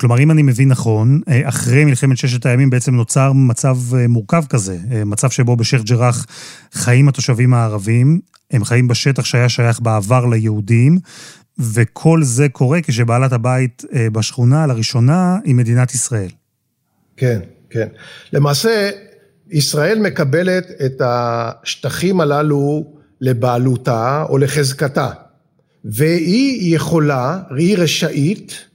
כלומר, 0.00 0.18
אם 0.18 0.30
אני 0.30 0.42
מבין 0.42 0.68
נכון, 0.68 1.20
אה, 1.28 1.48
אחרי 1.48 1.84
מלחמת 1.84 2.16
ששת 2.16 2.46
הימים 2.46 2.70
בעצם 2.70 2.94
נוצר 2.94 3.32
מצב 3.32 3.76
אה, 3.94 4.08
מורכב 4.08 4.44
כזה, 4.48 4.78
אה, 4.92 5.04
מצב 5.04 5.30
שבו 5.30 5.56
בשייח' 5.56 5.82
ג'ראח 5.82 6.26
חיים 6.72 7.08
התושבים 7.08 7.54
הערבים, 7.54 8.20
הם 8.50 8.64
חיים 8.64 8.88
בשטח 8.88 9.24
שהיה 9.24 9.48
שייך 9.48 9.80
בעבר 9.80 10.26
ליהודים, 10.26 10.98
וכל 11.58 12.22
זה 12.22 12.48
קורה 12.48 12.80
כשבעלת 12.82 13.32
הבית 13.32 13.84
בשכונה 14.12 14.66
לראשונה 14.66 15.38
היא 15.44 15.54
מדינת 15.54 15.94
ישראל. 15.94 16.28
כן, 17.16 17.40
כן. 17.70 17.88
למעשה, 18.32 18.90
ישראל 19.50 19.98
מקבלת 19.98 20.66
את 20.86 21.00
השטחים 21.04 22.20
הללו 22.20 22.94
לבעלותה 23.20 24.24
או 24.28 24.38
לחזקתה, 24.38 25.10
והיא 25.84 26.76
יכולה, 26.76 27.38
היא 27.56 27.78
רשאית, 27.78 28.66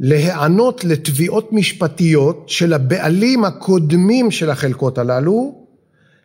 להיענות 0.00 0.84
לתביעות 0.84 1.52
משפטיות 1.52 2.44
של 2.46 2.72
הבעלים 2.72 3.44
הקודמים 3.44 4.30
של 4.30 4.50
החלקות 4.50 4.98
הללו, 4.98 5.64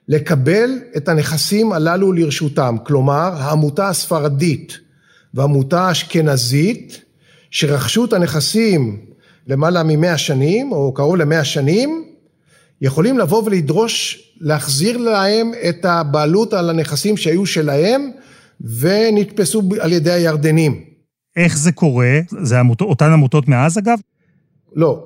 לקבל 0.07 0.69
את 0.97 1.09
הנכסים 1.09 1.73
הללו 1.73 2.11
לרשותם. 2.11 2.75
כלומר, 2.85 3.31
העמותה 3.37 3.89
הספרדית 3.89 4.77
והעמותה 5.33 5.81
האשכנזית, 5.81 7.01
שרכשו 7.51 8.05
את 8.05 8.13
הנכסים 8.13 8.99
למעלה 9.47 9.83
ממאה 9.83 10.17
שנים, 10.17 10.71
או 10.71 10.93
קרוב 10.93 11.15
למאה 11.15 11.43
שנים, 11.43 12.05
יכולים 12.81 13.17
לבוא 13.17 13.43
ולדרוש 13.45 14.23
להחזיר 14.39 14.97
להם 14.97 15.51
את 15.69 15.85
הבעלות 15.85 16.53
על 16.53 16.69
הנכסים 16.69 17.17
שהיו 17.17 17.45
שלהם 17.45 18.11
ונתפסו 18.79 19.61
על 19.79 19.93
ידי 19.93 20.11
הירדנים. 20.11 20.92
איך 21.35 21.57
זה 21.57 21.71
קורה? 21.71 22.19
זה 22.43 22.59
עמות, 22.59 22.81
אותן 22.81 23.11
עמותות 23.11 23.47
מאז 23.47 23.77
אגב? 23.77 23.99
לא. 24.75 25.05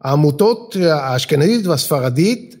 העמותות 0.00 0.76
האשכנזית 0.76 1.66
והספרדית 1.66 2.56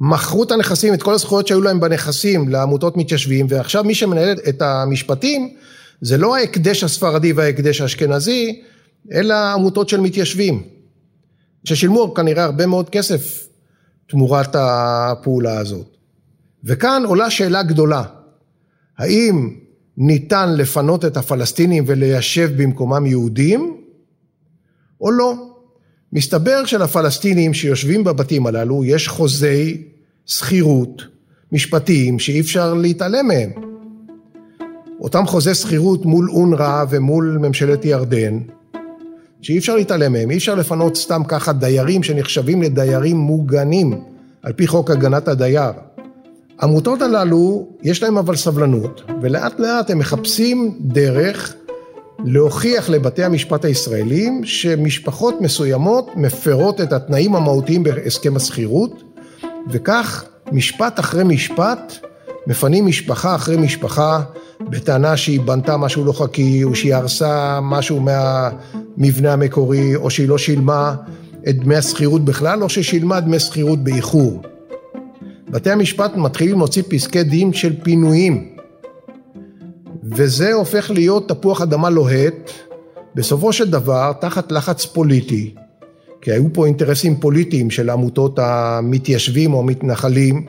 מכרו 0.00 0.42
את 0.42 0.50
הנכסים, 0.50 0.94
את 0.94 1.02
כל 1.02 1.14
הזכויות 1.14 1.46
שהיו 1.46 1.62
להם 1.62 1.80
בנכסים 1.80 2.48
לעמותות 2.48 2.96
מתיישבים, 2.96 3.46
ועכשיו 3.48 3.84
מי 3.84 3.94
שמנהל 3.94 4.36
את 4.48 4.62
המשפטים 4.62 5.54
זה 6.00 6.18
לא 6.18 6.36
ההקדש 6.36 6.84
הספרדי 6.84 7.32
וההקדש 7.32 7.80
האשכנזי, 7.80 8.62
אלא 9.12 9.34
עמותות 9.34 9.88
של 9.88 10.00
מתיישבים, 10.00 10.62
ששילמו 11.64 12.14
כנראה 12.14 12.44
הרבה 12.44 12.66
מאוד 12.66 12.90
כסף 12.90 13.46
תמורת 14.06 14.56
הפעולה 14.58 15.58
הזאת. 15.58 15.96
וכאן 16.64 17.02
עולה 17.06 17.30
שאלה 17.30 17.62
גדולה, 17.62 18.02
האם 18.98 19.56
ניתן 19.98 20.54
לפנות 20.56 21.04
את 21.04 21.16
הפלסטינים 21.16 21.84
וליישב 21.86 22.62
במקומם 22.62 23.06
יהודים, 23.06 23.76
או 25.00 25.10
לא. 25.10 25.34
מסתבר 26.12 26.64
שלפלסטינים 26.64 27.54
שיושבים 27.54 28.04
בבתים 28.04 28.46
הללו 28.46 28.84
יש 28.84 29.08
חוזי 29.08 29.82
שכירות 30.26 31.02
משפטיים 31.52 32.18
שאי 32.18 32.40
אפשר 32.40 32.74
להתעלם 32.74 33.26
מהם. 33.26 33.50
אותם 35.00 35.26
חוזי 35.26 35.54
שכירות 35.54 36.04
מול 36.06 36.30
אונר"א 36.30 36.84
ומול 36.90 37.38
ממשלת 37.40 37.84
ירדן, 37.84 38.38
שאי 39.40 39.58
אפשר 39.58 39.76
להתעלם 39.76 40.12
מהם, 40.12 40.30
אי 40.30 40.36
אפשר 40.36 40.54
לפנות 40.54 40.96
סתם 40.96 41.22
ככה 41.28 41.52
דיירים 41.52 42.02
שנחשבים 42.02 42.62
לדיירים 42.62 43.16
מוגנים 43.16 44.00
על 44.42 44.52
פי 44.52 44.66
חוק 44.66 44.90
הגנת 44.90 45.28
הדייר. 45.28 45.72
העמותות 46.58 47.02
הללו, 47.02 47.68
יש 47.82 48.02
להם 48.02 48.18
אבל 48.18 48.36
סבלנות, 48.36 49.02
ולאט 49.22 49.60
לאט 49.60 49.90
הם 49.90 49.98
מחפשים 49.98 50.78
דרך 50.80 51.54
להוכיח 52.24 52.88
לבתי 52.88 53.24
המשפט 53.24 53.64
הישראלים 53.64 54.44
שמשפחות 54.44 55.40
מסוימות 55.40 56.10
מפרות 56.16 56.80
את 56.80 56.92
התנאים 56.92 57.36
המהותיים 57.36 57.82
בהסכם 57.82 58.36
השכירות, 58.36 59.02
וכך 59.70 60.24
משפט 60.52 61.00
אחרי 61.00 61.24
משפט 61.24 61.92
מפנים 62.46 62.86
משפחה 62.86 63.34
אחרי 63.34 63.56
משפחה 63.56 64.20
בטענה 64.60 65.16
שהיא 65.16 65.40
בנתה 65.40 65.76
משהו 65.76 66.04
לא 66.04 66.12
חכי, 66.12 66.64
או 66.64 66.74
שהיא 66.74 66.94
הרסה 66.94 67.58
משהו 67.62 68.00
מהמבנה 68.00 69.32
המקורי, 69.32 69.96
או 69.96 70.10
שהיא 70.10 70.28
לא 70.28 70.38
שילמה 70.38 70.94
את 71.48 71.58
דמי 71.58 71.76
השכירות 71.76 72.24
בכלל, 72.24 72.62
או 72.62 72.68
ששילמה 72.68 73.20
דמי 73.20 73.40
שכירות 73.40 73.84
באיחור. 73.84 74.42
בתי 75.50 75.70
המשפט 75.70 76.16
מתחילים 76.16 76.58
להוציא 76.58 76.82
פסקי 76.88 77.22
דין 77.22 77.52
של 77.52 77.82
פינויים, 77.82 78.48
וזה 80.02 80.52
הופך 80.52 80.90
להיות 80.90 81.28
תפוח 81.28 81.62
אדמה 81.62 81.90
לוהט, 81.90 82.50
בסופו 83.14 83.52
של 83.52 83.70
דבר, 83.70 84.12
תחת 84.20 84.52
לחץ 84.52 84.84
פוליטי, 84.84 85.54
כי 86.20 86.32
היו 86.32 86.52
פה 86.52 86.66
אינטרסים 86.66 87.16
פוליטיים 87.16 87.70
של 87.70 87.90
עמותות 87.90 88.38
המתיישבים 88.38 89.54
או 89.54 89.60
המתנחלים, 89.60 90.46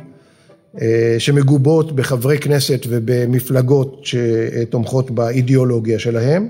אה, 0.82 1.16
שמגובות 1.20 1.96
בחברי 1.96 2.38
כנסת 2.38 2.86
ובמפלגות 2.90 4.02
שתומכות 4.04 5.12
באידיאולוגיה 5.12 6.00
שלהם. 6.00 6.50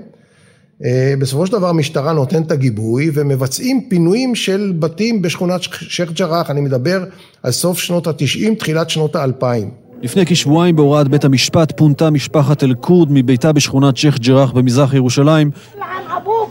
אה, 0.84 1.14
בסופו 1.18 1.46
של 1.46 1.52
דבר 1.52 1.68
המשטרה 1.68 2.12
נותנת 2.12 2.46
את 2.46 2.50
הגיבוי 2.50 3.10
ומבצעים 3.14 3.88
פינויים 3.88 4.34
של 4.34 4.72
בתים 4.78 5.22
בשכונת 5.22 5.60
שייח' 5.62 6.12
ג'ראח, 6.12 6.50
אני 6.50 6.60
מדבר 6.60 7.04
על 7.42 7.52
סוף 7.52 7.78
שנות 7.78 8.06
התשעים, 8.06 8.54
תחילת 8.54 8.90
שנות 8.90 9.16
האלפיים. 9.16 9.70
לפני 10.02 10.26
כשבועיים 10.26 10.76
בהוראת 10.76 11.08
בית 11.08 11.24
המשפט 11.24 11.72
פונתה 11.76 12.10
משפחת 12.10 12.64
אל-כורד 12.64 13.08
מביתה 13.10 13.52
בשכונת 13.52 13.96
שייח' 13.96 14.18
ג'ראח 14.18 14.52
במזרח 14.52 14.94
ירושלים. 14.94 15.50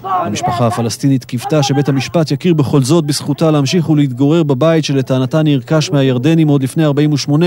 המשפחה 0.03 0.67
הפלסטינית 0.67 1.25
קיוותה 1.25 1.63
שבית 1.63 1.89
המשפט 1.89 2.31
יכיר 2.31 2.53
בכל 2.53 2.83
זאת 2.83 3.05
בזכותה 3.05 3.51
להמשיך 3.51 3.89
ולהתגורר 3.89 4.43
בבית 4.43 4.85
שלטענתה 4.85 5.43
נרכש 5.43 5.91
מהירדנים 5.91 6.47
עוד 6.47 6.63
לפני 6.63 6.85
48, 6.85 7.45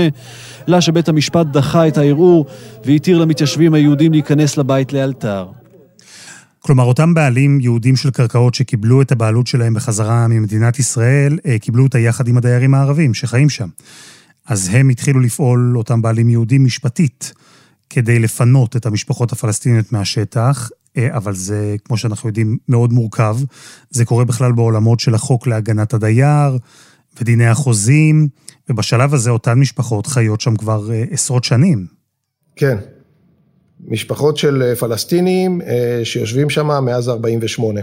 לה 0.67 0.81
שבית 0.81 1.09
המשפט 1.09 1.45
דחה 1.45 1.87
את 1.87 1.97
הערעור 1.97 2.45
והתיר 2.85 3.17
למתיישבים 3.17 3.73
היהודים 3.73 4.11
להיכנס 4.11 4.57
לבית 4.57 4.93
לאלתר. 4.93 5.60
כלומר, 6.63 6.83
אותם 6.83 7.13
בעלים 7.13 7.59
יהודים 7.59 7.95
של 7.95 8.11
קרקעות 8.11 8.53
שקיבלו 8.53 9.01
את 9.01 9.11
הבעלות 9.11 9.47
שלהם 9.47 9.73
בחזרה 9.73 10.27
ממדינת 10.27 10.79
ישראל, 10.79 11.39
אה, 11.45 11.59
קיבלו 11.59 11.83
אותה 11.83 11.99
יחד 11.99 12.27
עם 12.27 12.37
הדיירים 12.37 12.73
הערבים 12.73 13.13
שחיים 13.13 13.49
שם. 13.49 13.67
אז 14.45 14.69
הם 14.71 14.89
התחילו 14.89 15.19
לפעול, 15.19 15.77
אותם 15.77 16.01
בעלים 16.01 16.29
יהודים, 16.29 16.65
משפטית, 16.65 17.33
כדי 17.89 18.19
לפנות 18.19 18.75
את 18.75 18.85
המשפחות 18.85 19.31
הפלסטיניות 19.31 19.91
מהשטח, 19.91 20.69
אה, 20.97 21.17
אבל 21.17 21.35
זה, 21.35 21.75
כמו 21.85 21.97
שאנחנו 21.97 22.29
יודעים, 22.29 22.57
מאוד 22.69 22.93
מורכב. 22.93 23.37
זה 23.89 24.05
קורה 24.05 24.25
בכלל 24.25 24.51
בעולמות 24.51 24.99
של 24.99 25.15
החוק 25.15 25.47
להגנת 25.47 25.93
הדייר 25.93 26.57
ודיני 27.19 27.47
החוזים, 27.47 28.27
ובשלב 28.69 29.13
הזה 29.13 29.29
אותן 29.29 29.59
משפחות 29.59 30.07
חיות 30.07 30.41
שם 30.41 30.55
כבר 30.55 30.91
אה, 30.91 31.03
עשרות 31.11 31.43
שנים. 31.43 31.87
כן. 32.55 32.77
משפחות 33.87 34.37
של 34.37 34.63
אה, 34.63 34.75
פלסטינים 34.75 35.61
שיושבים 36.03 36.49
שם 36.49 36.85
מאז 36.85 37.09
48'. 37.09 37.81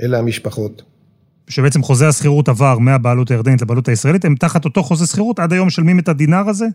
אלה 0.00 0.18
המשפחות. 0.18 0.82
שבעצם 1.48 1.82
חוזה 1.82 2.08
השכירות 2.08 2.48
עבר 2.48 2.78
מהבעלות 2.78 3.30
הירדנית 3.30 3.62
לבעלות 3.62 3.88
הישראלית, 3.88 4.24
הם 4.24 4.34
תחת 4.34 4.64
אותו 4.64 4.82
חוזה 4.82 5.06
שכירות, 5.06 5.38
עד 5.38 5.52
היום 5.52 5.66
משלמים 5.66 5.98
את 5.98 6.08
הדינר 6.08 6.48
הזה? 6.48 6.66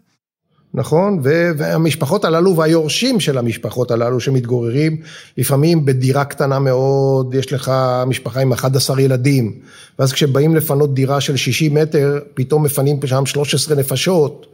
נכון, 0.74 1.20
והמשפחות 1.24 2.26
הללו 2.26 2.56
והיורשים 2.56 3.20
של 3.20 3.38
המשפחות 3.38 3.92
הללו 3.92 4.20
שמתגוררים 4.20 4.98
לפעמים 5.38 5.86
בדירה 5.86 6.26
קטנה 6.26 6.60
מאוד, 6.60 7.36
יש 7.36 7.54
לך 7.54 7.72
משפחה 8.08 8.42
עם 8.42 8.52
11 8.52 9.02
ילדים, 9.02 9.54
ואז 10.00 10.14
כשבאים 10.14 10.56
לפנות 10.56 10.94
דירה 10.94 11.22
של 11.22 11.36
60 11.36 11.74
מטר, 11.74 12.20
פתאום 12.34 12.64
מפנים 12.64 13.00
שם 13.06 13.26
13 13.26 13.76
נפשות, 13.76 14.46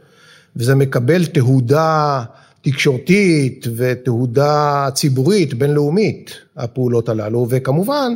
וזה 0.56 0.74
מקבל 0.74 1.24
תהודה 1.24 2.22
תקשורתית 2.64 3.66
ותהודה 3.76 4.88
ציבורית 4.94 5.54
בינלאומית, 5.54 6.30
הפעולות 6.56 7.08
הללו, 7.08 7.46
וכמובן 7.50 8.14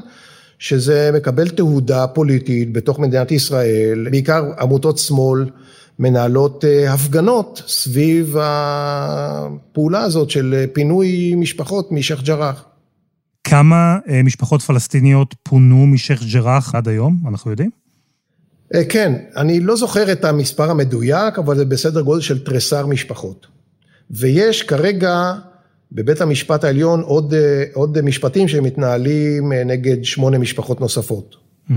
שזה 0.59 1.11
מקבל 1.15 1.49
תהודה 1.49 2.07
פוליטית 2.07 2.73
בתוך 2.73 2.99
מדינת 2.99 3.33
ישראל, 3.33 4.09
בעיקר 4.11 4.45
עמותות 4.61 4.99
שמאל 4.99 5.51
מנהלות 5.99 6.65
אה, 6.65 6.93
הפגנות 6.93 7.63
סביב 7.67 8.37
הפעולה 8.41 10.03
הזאת 10.03 10.31
של 10.31 10.65
פינוי 10.73 11.35
משפחות 11.35 11.93
משייח' 11.93 12.23
ג'ראח. 12.23 12.65
כמה 13.45 13.97
אה, 14.09 14.23
משפחות 14.23 14.63
פלסטיניות 14.63 15.35
פונו 15.43 15.87
משייח' 15.87 16.23
ג'ראח 16.33 16.75
עד 16.75 16.89
היום, 16.89 17.17
אנחנו 17.29 17.51
יודעים? 17.51 17.71
אה, 18.75 18.85
כן, 18.85 19.15
אני 19.37 19.61
לא 19.61 19.77
זוכר 19.77 20.13
את 20.13 20.25
המספר 20.25 20.71
המדויק, 20.71 21.39
אבל 21.39 21.57
זה 21.57 21.65
בסדר 21.65 22.01
גודל 22.01 22.21
של 22.21 22.45
תריסר 22.45 22.87
משפחות. 22.87 23.58
ויש 24.11 24.63
כרגע 24.63 25.33
בבית 25.93 26.21
המשפט 26.21 26.65
העליון 26.65 27.01
עוד, 27.01 27.35
עוד 27.75 28.01
משפטים 28.01 28.49
שמתנהלים 28.49 29.53
נגד 29.53 30.05
שמונה 30.05 30.39
משפחות 30.39 30.81
נוספות. 30.81 31.37
Mm. 31.71 31.73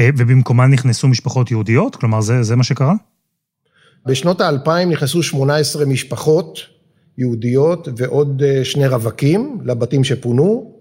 ובמקומן 0.00 0.70
נכנסו 0.70 1.08
משפחות 1.08 1.50
יהודיות? 1.50 1.96
כלומר, 1.96 2.20
זה, 2.20 2.42
זה 2.42 2.56
מה 2.56 2.62
שקרה? 2.62 2.94
בשנות 4.06 4.40
האלפיים 4.40 4.90
נכנסו 4.90 5.22
18 5.22 5.84
משפחות 5.86 6.58
יהודיות 7.18 7.88
ועוד 7.96 8.42
אה, 8.42 8.64
שני 8.64 8.86
רווקים 8.86 9.58
לבתים 9.64 10.04
שפונו, 10.04 10.72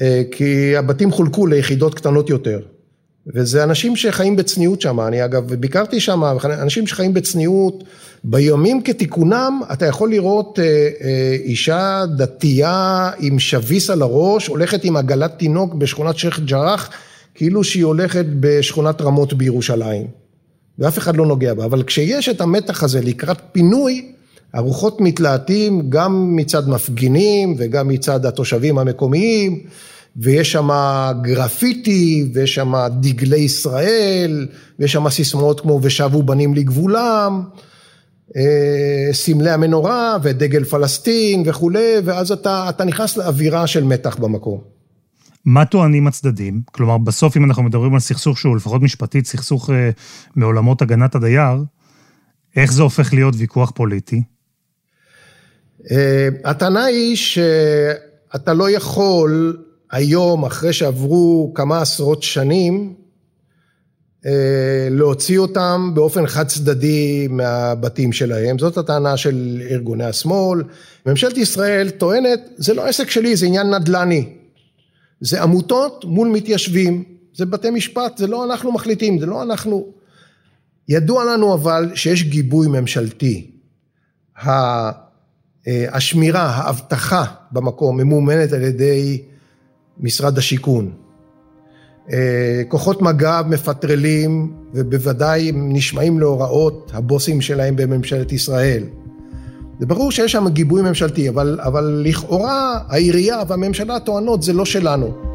אה, 0.00 0.22
כי 0.32 0.76
הבתים 0.76 1.10
חולקו 1.10 1.46
ליחידות 1.46 1.94
קטנות 1.94 2.30
יותר. 2.30 2.60
וזה 3.34 3.62
אנשים 3.62 3.96
שחיים 3.96 4.36
בצניעות 4.36 4.80
שם, 4.80 5.00
אני 5.00 5.24
אגב 5.24 5.54
ביקרתי 5.54 6.00
שם, 6.00 6.22
אנשים 6.44 6.86
שחיים 6.86 7.14
בצניעות, 7.14 7.84
ביומים 8.24 8.82
כתיקונם 8.82 9.60
אתה 9.72 9.86
יכול 9.86 10.10
לראות 10.10 10.58
אה, 10.58 11.36
אישה 11.44 12.04
דתייה 12.16 13.10
עם 13.18 13.38
שביס 13.38 13.90
על 13.90 14.02
הראש, 14.02 14.46
הולכת 14.46 14.84
עם 14.84 14.96
עגלת 14.96 15.38
תינוק 15.38 15.74
בשכונת 15.74 16.18
שייח' 16.18 16.40
ג'ראח, 16.40 16.90
כאילו 17.34 17.64
שהיא 17.64 17.84
הולכת 17.84 18.24
בשכונת 18.40 19.00
רמות 19.00 19.32
בירושלים. 19.32 20.06
ואף 20.78 20.98
אחד 20.98 21.16
לא 21.16 21.26
נוגע 21.26 21.54
בה. 21.54 21.64
אבל 21.64 21.82
כשיש 21.82 22.28
את 22.28 22.40
המתח 22.40 22.82
הזה 22.82 23.00
לקראת 23.00 23.38
פינוי, 23.52 24.12
הרוחות 24.54 25.00
מתלהטים 25.00 25.82
גם 25.88 26.36
מצד 26.36 26.68
מפגינים 26.68 27.54
וגם 27.58 27.88
מצד 27.88 28.26
התושבים 28.26 28.78
המקומיים, 28.78 29.60
ויש 30.16 30.52
שם 30.52 30.68
גרפיטי, 31.22 32.30
ויש 32.34 32.54
שם 32.54 32.72
דגלי 33.00 33.36
ישראל, 33.36 34.48
ויש 34.78 34.92
שם 34.92 35.08
סיסמאות 35.08 35.60
כמו 35.60 35.80
ושבו 35.82 36.22
בנים 36.22 36.54
לגבולם, 36.54 37.42
אה, 38.36 39.12
סמלי 39.12 39.50
המנורה 39.50 40.16
ודגל 40.22 40.64
פלסטין 40.64 41.42
וכולי, 41.46 41.94
ואז 42.04 42.32
אתה, 42.32 42.66
אתה 42.68 42.84
נכנס 42.84 43.16
לאווירה 43.16 43.66
של 43.66 43.84
מתח 43.84 44.16
במקום. 44.16 44.60
מה 45.44 45.64
טוענים 45.64 46.06
הצדדים? 46.06 46.60
כלומר, 46.72 46.98
בסוף 46.98 47.36
אם 47.36 47.44
אנחנו 47.44 47.62
מדברים 47.62 47.94
על 47.94 48.00
סכסוך 48.00 48.38
שהוא 48.38 48.56
לפחות 48.56 48.82
משפטית, 48.82 49.26
סכסוך 49.26 49.70
אה, 49.70 49.90
מעולמות 50.36 50.82
הגנת 50.82 51.14
הדייר, 51.14 51.64
איך 52.56 52.72
זה 52.72 52.82
הופך 52.82 53.14
להיות 53.14 53.34
ויכוח 53.38 53.70
פוליטי? 53.70 54.22
אה, 55.90 56.28
הטענה 56.44 56.84
היא 56.84 57.16
שאתה 57.16 58.54
לא 58.54 58.70
יכול 58.70 59.56
היום, 59.90 60.44
אחרי 60.44 60.72
שעברו 60.72 61.52
כמה 61.54 61.80
עשרות 61.80 62.22
שנים, 62.22 62.94
אה, 64.26 64.88
להוציא 64.90 65.38
אותם 65.38 65.90
באופן 65.94 66.26
חד 66.26 66.46
צדדי 66.46 67.28
מהבתים 67.30 68.12
שלהם. 68.12 68.58
זאת 68.58 68.78
הטענה 68.78 69.16
של 69.16 69.62
ארגוני 69.70 70.04
השמאל. 70.04 70.62
ממשלת 71.06 71.38
ישראל 71.38 71.90
טוענת, 71.90 72.48
זה 72.56 72.74
לא 72.74 72.86
עסק 72.86 73.10
שלי, 73.10 73.36
זה 73.36 73.46
עניין 73.46 73.74
נדל"ני. 73.74 74.28
זה 75.20 75.42
עמותות 75.42 76.04
מול 76.04 76.28
מתיישבים, 76.28 77.04
זה 77.34 77.46
בתי 77.46 77.70
משפט, 77.70 78.18
זה 78.18 78.26
לא 78.26 78.44
אנחנו 78.44 78.72
מחליטים, 78.72 79.18
זה 79.18 79.26
לא 79.26 79.42
אנחנו. 79.42 79.86
ידוע 80.88 81.24
לנו 81.24 81.54
אבל 81.54 81.90
שיש 81.94 82.22
גיבוי 82.24 82.68
ממשלתי. 82.68 83.50
אה, 84.46 84.90
השמירה, 85.92 86.42
האבטחה 86.42 87.24
במקום 87.52 88.00
ממומנת 88.00 88.52
על 88.52 88.62
ידי 88.62 89.22
משרד 90.02 90.38
השיכון. 90.38 90.90
אה, 92.12 92.62
כוחות 92.68 93.02
מג"ב 93.02 93.44
מפטרלים 93.48 94.52
ובוודאי 94.74 95.50
נשמעים 95.54 96.20
להוראות 96.20 96.90
הבוסים 96.94 97.40
שלהם 97.40 97.76
בממשלת 97.76 98.32
ישראל. 98.32 98.82
זה 99.80 99.86
ברור 99.86 100.12
שיש 100.12 100.32
שם 100.32 100.48
גיבוי 100.48 100.82
ממשלתי, 100.82 101.28
אבל, 101.28 101.58
אבל 101.62 102.02
לכאורה 102.04 102.78
העירייה 102.88 103.42
והממשלה 103.48 104.00
טוענות 104.00 104.42
זה 104.42 104.52
לא 104.52 104.64
שלנו. 104.64 105.30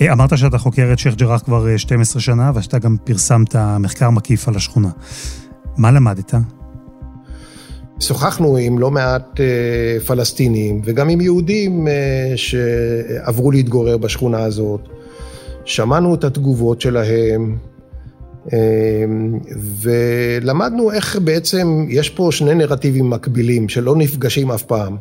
אה, 0.00 0.12
אמרת 0.12 0.38
שאתה 0.38 0.58
חוקר 0.58 0.92
את 0.92 0.98
שייח' 0.98 1.14
ג'ראח 1.14 1.42
כבר 1.42 1.76
12 1.76 2.20
אה, 2.20 2.24
שנה, 2.24 2.52
ושאתה 2.54 2.78
גם 2.78 2.96
פרסמת 3.04 3.56
מחקר 3.56 4.10
מקיף 4.10 4.48
על 4.48 4.56
השכונה. 4.56 4.90
מה 5.76 5.90
למדת? 5.90 6.34
שוחחנו 8.00 8.56
עם 8.56 8.78
לא 8.78 8.90
מעט 8.90 9.40
אה, 9.40 10.00
פלסטינים 10.06 10.82
וגם 10.84 11.08
עם 11.08 11.20
יהודים 11.20 11.88
שעברו 12.36 13.50
להתגורר 13.50 13.96
בשכונה 13.96 14.44
הזאת. 14.44 14.80
שמענו 15.64 16.14
את 16.14 16.24
התגובות 16.24 16.80
שלהם, 16.80 17.56
ולמדנו 19.80 20.92
איך 20.92 21.16
בעצם 21.16 21.86
יש 21.88 22.10
פה 22.10 22.28
שני 22.32 22.54
נרטיבים 22.54 23.10
מקבילים 23.10 23.68
שלא 23.68 23.96
נפגשים 23.96 24.50
אף 24.50 24.62
פעם. 24.62 24.96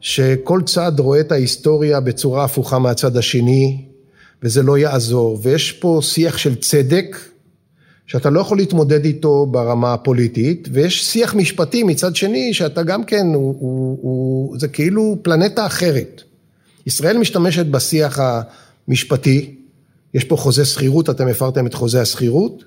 שכל 0.00 0.62
צד 0.66 0.92
רואה 0.98 1.20
את 1.20 1.32
ההיסטוריה 1.32 2.00
בצורה 2.00 2.44
הפוכה 2.44 2.78
מהצד 2.78 3.16
השני, 3.16 3.84
וזה 4.42 4.62
לא 4.62 4.78
יעזור. 4.78 5.38
ויש 5.42 5.72
פה 5.72 5.98
שיח 6.02 6.38
של 6.38 6.54
צדק, 6.54 7.16
שאתה 8.06 8.30
לא 8.30 8.40
יכול 8.40 8.58
להתמודד 8.58 9.04
איתו 9.04 9.46
ברמה 9.46 9.94
הפוליטית, 9.94 10.68
ויש 10.72 11.04
שיח 11.04 11.34
משפטי 11.34 11.82
מצד 11.82 12.16
שני, 12.16 12.54
שאתה 12.54 12.82
גם 12.82 13.04
כן, 13.04 13.26
הוא, 13.26 13.56
הוא, 13.58 13.98
הוא, 14.02 14.58
זה 14.58 14.68
כאילו 14.68 15.18
פלנטה 15.22 15.66
אחרת. 15.66 16.22
ישראל 16.86 17.18
משתמשת 17.18 17.66
בשיח 17.66 18.18
המשפטי, 18.88 19.54
יש 20.14 20.24
פה 20.24 20.36
חוזה 20.36 20.64
שכירות, 20.64 21.10
אתם 21.10 21.28
הפרתם 21.28 21.66
את 21.66 21.74
חוזה 21.74 22.00
השכירות, 22.00 22.64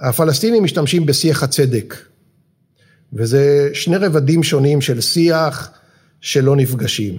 הפלסטינים 0.00 0.64
משתמשים 0.64 1.06
בשיח 1.06 1.42
הצדק, 1.42 1.96
וזה 3.12 3.70
שני 3.72 3.96
רבדים 3.96 4.42
שונים 4.42 4.80
של 4.80 5.00
שיח 5.00 5.70
שלא 6.20 6.56
נפגשים. 6.56 7.16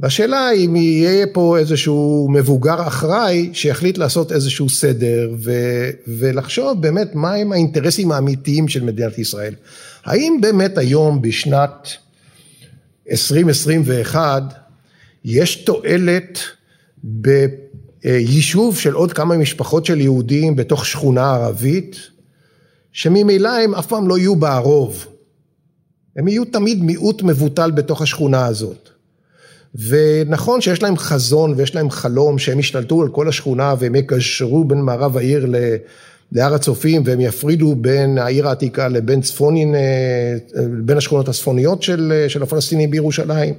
והשאלה 0.00 0.52
אם 0.52 0.76
יהיה 0.76 1.26
פה 1.26 1.58
איזשהו 1.58 2.28
מבוגר 2.32 2.86
אחראי 2.88 3.50
שיחליט 3.52 3.98
לעשות 3.98 4.32
איזשהו 4.32 4.68
סדר 4.68 5.34
ו- 5.38 5.90
ולחשוב 6.06 6.82
באמת 6.82 7.14
מהם 7.14 7.52
האינטרסים 7.52 8.12
האמיתיים 8.12 8.68
של 8.68 8.84
מדינת 8.84 9.18
ישראל. 9.18 9.54
האם 10.04 10.38
באמת 10.40 10.78
היום 10.78 11.22
בשנת 11.22 11.88
2021 13.10 14.42
יש 15.24 15.56
תועלת 15.56 16.38
ביישוב 17.04 18.78
של 18.78 18.92
עוד 18.92 19.12
כמה 19.12 19.36
משפחות 19.36 19.86
של 19.86 20.00
יהודים 20.00 20.56
בתוך 20.56 20.86
שכונה 20.86 21.34
ערבית 21.34 21.96
שממילא 22.92 23.48
הם 23.48 23.74
אף 23.74 23.86
פעם 23.86 24.08
לא 24.08 24.18
יהיו 24.18 24.36
בה 24.36 24.54
הרוב. 24.54 25.06
הם 26.16 26.28
יהיו 26.28 26.44
תמיד 26.44 26.82
מיעוט 26.82 27.22
מבוטל 27.22 27.70
בתוך 27.70 28.02
השכונה 28.02 28.46
הזאת. 28.46 28.93
ונכון 29.74 30.60
שיש 30.60 30.82
להם 30.82 30.96
חזון 30.96 31.54
ויש 31.56 31.74
להם 31.74 31.90
חלום 31.90 32.38
שהם 32.38 32.58
ישתלטו 32.58 33.02
על 33.02 33.08
כל 33.08 33.28
השכונה 33.28 33.74
והם 33.78 33.94
יקשרו 33.94 34.64
בין 34.64 34.80
מערב 34.80 35.16
העיר 35.16 35.46
להר 36.32 36.54
הצופים 36.54 37.02
והם 37.04 37.20
יפרידו 37.20 37.74
בין 37.74 38.18
העיר 38.18 38.48
העתיקה 38.48 38.88
לבין 38.88 39.20
צפונין, 39.20 39.74
בין 40.84 40.96
השכונות 40.96 41.28
הצפוניות 41.28 41.82
של, 41.82 42.24
של 42.28 42.42
הפלסטינים 42.42 42.90
בירושלים. 42.90 43.54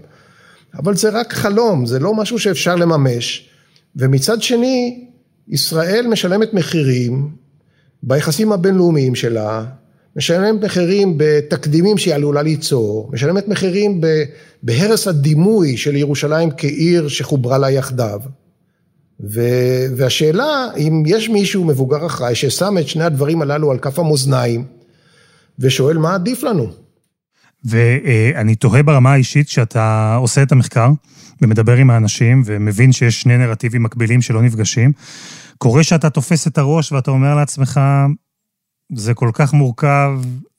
אבל 0.78 0.96
זה 0.96 1.10
רק 1.10 1.34
חלום, 1.34 1.86
זה 1.86 2.00
לא 2.00 2.14
משהו 2.14 2.40
שאפשר 2.40 2.76
לממש. 2.76 3.50
ומצד 3.96 4.42
שני, 4.42 5.06
ישראל 5.48 6.08
משלמת 6.08 6.54
מחירים 6.54 7.30
ביחסים 8.04 8.52
הבינלאומיים 8.52 9.16
שלה, 9.16 9.66
משלמת 10.16 10.64
מחירים 10.64 11.14
בתקדימים 11.18 11.98
שהיא 11.98 12.16
עלולה 12.16 12.42
ליצור, 12.42 13.10
משלמת 13.14 13.48
מחירים 13.48 14.02
בהרס 14.64 15.08
הדימוי 15.08 15.78
של 15.78 15.96
ירושלים 15.96 16.50
כעיר 16.58 17.08
שחוברה 17.08 17.58
לה 17.58 17.72
יחדיו. 17.72 18.20
והשאלה 19.98 20.68
אם 20.78 21.04
יש 21.06 21.30
מישהו 21.30 21.64
מבוגר 21.64 22.06
אחראי 22.06 22.36
ששם 22.36 22.78
את 22.78 22.88
שני 22.88 23.04
הדברים 23.04 23.42
הללו 23.42 23.72
על 23.72 23.78
כף 23.78 24.00
המאזניים 24.00 24.66
ושואל 25.60 25.98
מה 25.98 26.14
עדיף 26.16 26.44
לנו. 26.44 26.68
ואני 27.66 28.56
תוהה 28.56 28.84
ברמה 28.84 29.14
האישית 29.14 29.50
שאתה 29.50 30.16
עושה 30.22 30.44
את 30.44 30.52
המחקר 30.52 30.90
ומדבר 31.42 31.76
עם 31.76 31.90
האנשים 31.90 32.44
ומבין 32.46 32.92
שיש 32.92 33.22
שני 33.22 33.38
נרטיבים 33.38 33.84
מקבילים 33.84 34.22
שלא 34.22 34.42
נפגשים. 34.42 34.92
קורה 35.58 35.84
שאתה 35.84 36.10
תופס 36.10 36.48
את 36.48 36.58
הראש 36.58 36.92
ואתה 36.92 37.12
אומר 37.12 37.36
לעצמך, 37.36 37.82
זה 38.94 39.14
כל 39.14 39.30
כך 39.34 39.54
מורכב, 39.54 40.12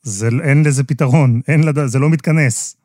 זה, 0.03 0.29
אין 0.43 0.63
לזה 0.65 0.83
פתרון, 0.83 1.41
אין 1.47 1.63
לד... 1.63 1.85
זה 1.85 1.99
לא 1.99 2.09
מתכנס. 2.09 2.75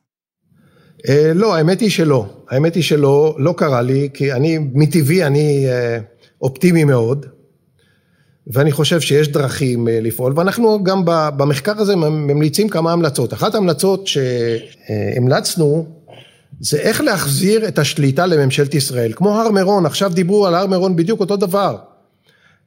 אה, 1.08 1.32
לא, 1.34 1.56
האמת 1.56 1.80
היא 1.80 1.90
שלא. 1.90 2.26
האמת 2.50 2.74
היא 2.74 2.82
שלא, 2.82 3.36
לא 3.38 3.54
קרה 3.56 3.82
לי, 3.82 4.08
כי 4.14 4.32
אני, 4.32 4.58
מטבעי 4.58 5.24
אני 5.24 5.66
אה, 5.68 5.98
אופטימי 6.42 6.84
מאוד, 6.84 7.26
ואני 8.46 8.72
חושב 8.72 9.00
שיש 9.00 9.28
דרכים 9.28 9.88
אה, 9.88 10.00
לפעול, 10.00 10.32
ואנחנו 10.36 10.84
גם 10.84 11.02
במחקר 11.36 11.78
הזה 11.78 11.96
ממליצים 11.96 12.68
כמה 12.68 12.92
המלצות. 12.92 13.32
אחת 13.32 13.54
ההמלצות 13.54 14.06
שהמלצנו, 14.06 15.86
זה 16.60 16.78
איך 16.78 17.00
להחזיר 17.00 17.68
את 17.68 17.78
השליטה 17.78 18.26
לממשלת 18.26 18.74
ישראל. 18.74 19.12
כמו 19.12 19.40
הר 19.40 19.50
מירון, 19.50 19.86
עכשיו 19.86 20.12
דיברו 20.14 20.46
על 20.46 20.54
הר 20.54 20.66
מירון 20.66 20.96
בדיוק 20.96 21.20
אותו 21.20 21.36
דבר. 21.36 21.76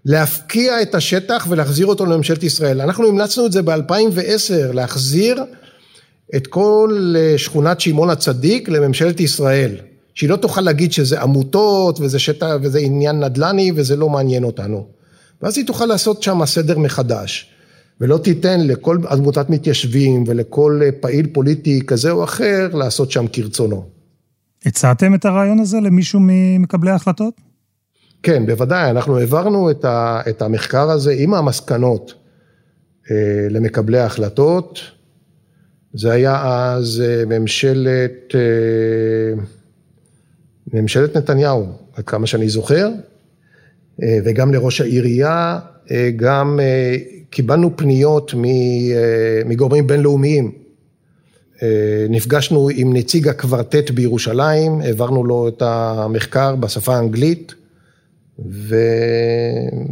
להפקיע 0.06 0.82
את 0.82 0.96
השטח 0.96 1.48
ולהחזיר 1.50 1.86
אותו 1.86 2.06
לממשלת 2.06 2.44
ישראל. 2.44 2.82
אנחנו 2.82 3.08
המלצנו 3.08 3.46
את 3.46 3.52
זה 3.52 3.62
ב-2010, 3.62 4.74
להחזיר 4.74 5.44
את 6.36 6.48
כל 6.48 7.13
אה, 7.18 7.38
שכונת 7.38 7.80
שמעון 7.80 8.10
הצדיק 8.10 8.70
לממשלת 8.70 9.20
ישראל. 9.20 9.76
שהיא 10.13 10.30
לא 10.30 10.36
תוכל 10.36 10.62
להגיד 10.62 10.91
שזה 10.91 11.22
עמותות 11.22 12.00
וזה 12.00 12.20
שטח 12.20 12.48
וזה 12.62 12.80
עניין 12.80 13.24
נדל"ני 13.24 13.72
וזה 13.76 13.96
לא 13.96 14.10
מעניין 14.10 14.44
אותנו. 14.44 14.88
ואז 15.41 15.58
היא 15.58 15.68
תוכל 15.68 15.86
לעשות 15.86 16.24
שם 16.24 16.46
סדר 16.46 16.80
מחדש. 16.80 17.50
ולא 18.02 18.18
תיתן 18.18 18.68
לכל 18.68 18.98
עמותת 19.12 19.50
מתיישבים 19.50 20.24
ולכל 20.28 20.80
אה, 20.84 20.89
פעיל 20.91 21.28
פוליטי 21.34 21.82
כזה 21.88 22.12
או 22.12 22.24
אחר 22.24 22.70
לעשות 22.74 23.12
שם 23.12 23.26
כרצונו. 23.34 23.86
הצעתם 24.65 25.15
את 25.15 25.26
הרעיון 25.26 25.60
הזה 25.60 25.80
למישהו 25.80 26.20
ממקבלי 26.24 26.91
ההחלטות? 26.91 27.44
כן, 28.23 28.45
בוודאי, 28.45 28.89
אנחנו 28.89 29.17
העברנו 29.17 29.71
את, 29.71 29.86
ה, 29.86 30.21
את 30.30 30.41
המחקר 30.41 30.89
הזה 30.89 31.13
עם 31.17 31.34
המסקנות 31.34 32.13
אה, 33.12 33.47
למקבלי 33.49 33.99
ההחלטות. 33.99 34.80
זה 35.93 36.12
היה 36.12 36.41
אז 36.45 37.04
אה, 37.06 37.25
ממשלת, 37.25 38.36
אה, 38.36 39.43
ממשלת 40.73 41.17
נתניהו, 41.17 41.67
עד 41.95 42.04
כמה 42.04 42.28
שאני 42.28 42.49
זוכר, 42.49 42.89
אה, 44.04 44.19
וגם 44.25 44.54
לראש 44.54 44.82
העירייה, 44.82 45.60
אה, 45.91 46.10
גם 46.15 46.60
אה, 46.60 46.95
קיבלנו 47.30 47.78
פניות 47.78 48.34
אה, 48.34 49.41
מגורמים 49.45 49.88
בינלאומיים. 49.88 50.51
אה, 51.63 52.06
נפגשנו 52.10 52.69
עם 52.73 52.93
נציג 52.93 53.28
הקוורטט 53.28 53.91
בירושלים, 53.91 54.82
העברנו 54.82 55.23
לו 55.23 55.47
את 55.47 55.62
המחקר 55.62 56.56
בשפה 56.56 56.95
האנגלית. 56.95 57.54
ו... 58.39 58.76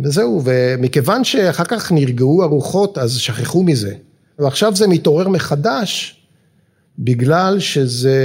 וזהו, 0.04 0.42
ומכיוון 0.44 1.24
שאחר 1.24 1.64
כך 1.64 1.92
נרגעו 1.92 2.44
הרוחות, 2.44 2.98
אז 2.98 3.16
שכחו 3.16 3.64
מזה. 3.64 3.96
ועכשיו 4.40 4.76
זה 4.76 4.88
מתעורר 4.88 5.30
מחדש, 5.30 6.20
בגלל 7.00 7.60
שזה, 7.60 8.18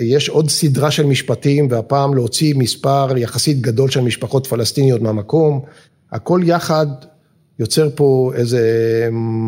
יש 0.00 0.28
עוד 0.28 0.50
סדרה 0.50 0.90
של 0.90 1.06
משפטים, 1.06 1.68
והפעם 1.70 2.14
להוציא 2.14 2.54
מספר 2.54 3.16
יחסית 3.16 3.60
גדול 3.60 3.90
של 3.90 4.00
משפחות 4.00 4.46
פלסטיניות 4.46 5.02
מהמקום, 5.02 5.60
הכל 6.12 6.40
יחד 6.44 6.86
יוצר 7.58 7.88
פה 7.94 8.32
איזה 8.34 8.62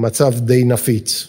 מצב 0.00 0.32
די 0.40 0.64
נפיץ. 0.64 1.28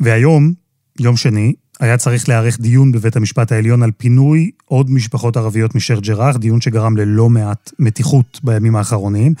והיום, 0.00 0.52
יום 1.00 1.16
שני, 1.16 1.54
היה 1.80 1.96
צריך 1.96 2.28
להיערך 2.28 2.60
דיון 2.60 2.92
בבית 2.92 3.16
המשפט 3.16 3.52
העליון 3.52 3.82
על 3.82 3.90
פינוי 3.96 4.50
עוד 4.64 4.90
משפחות 4.90 5.36
ערביות 5.36 5.74
משייח' 5.74 6.00
ג'ראח, 6.00 6.36
דיון 6.36 6.60
שגרם 6.60 6.96
ללא 6.96 7.30
מעט 7.30 7.72
מתיחות 7.78 8.40
בימים 8.44 8.76
האחרונים. 8.76 9.34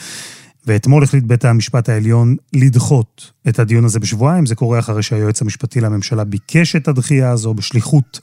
ואתמול 0.66 1.02
החליט 1.02 1.24
בית 1.24 1.44
המשפט 1.44 1.88
העליון 1.88 2.36
לדחות 2.52 3.30
את 3.48 3.58
הדיון 3.58 3.84
הזה 3.84 4.00
בשבועיים. 4.00 4.46
זה 4.46 4.54
קורה 4.54 4.78
אחרי 4.78 5.02
שהיועץ 5.02 5.42
המשפטי 5.42 5.80
לממשלה 5.80 6.24
ביקש 6.24 6.76
את 6.76 6.88
הדחייה 6.88 7.30
הזו 7.30 7.54
בשליחות 7.54 8.20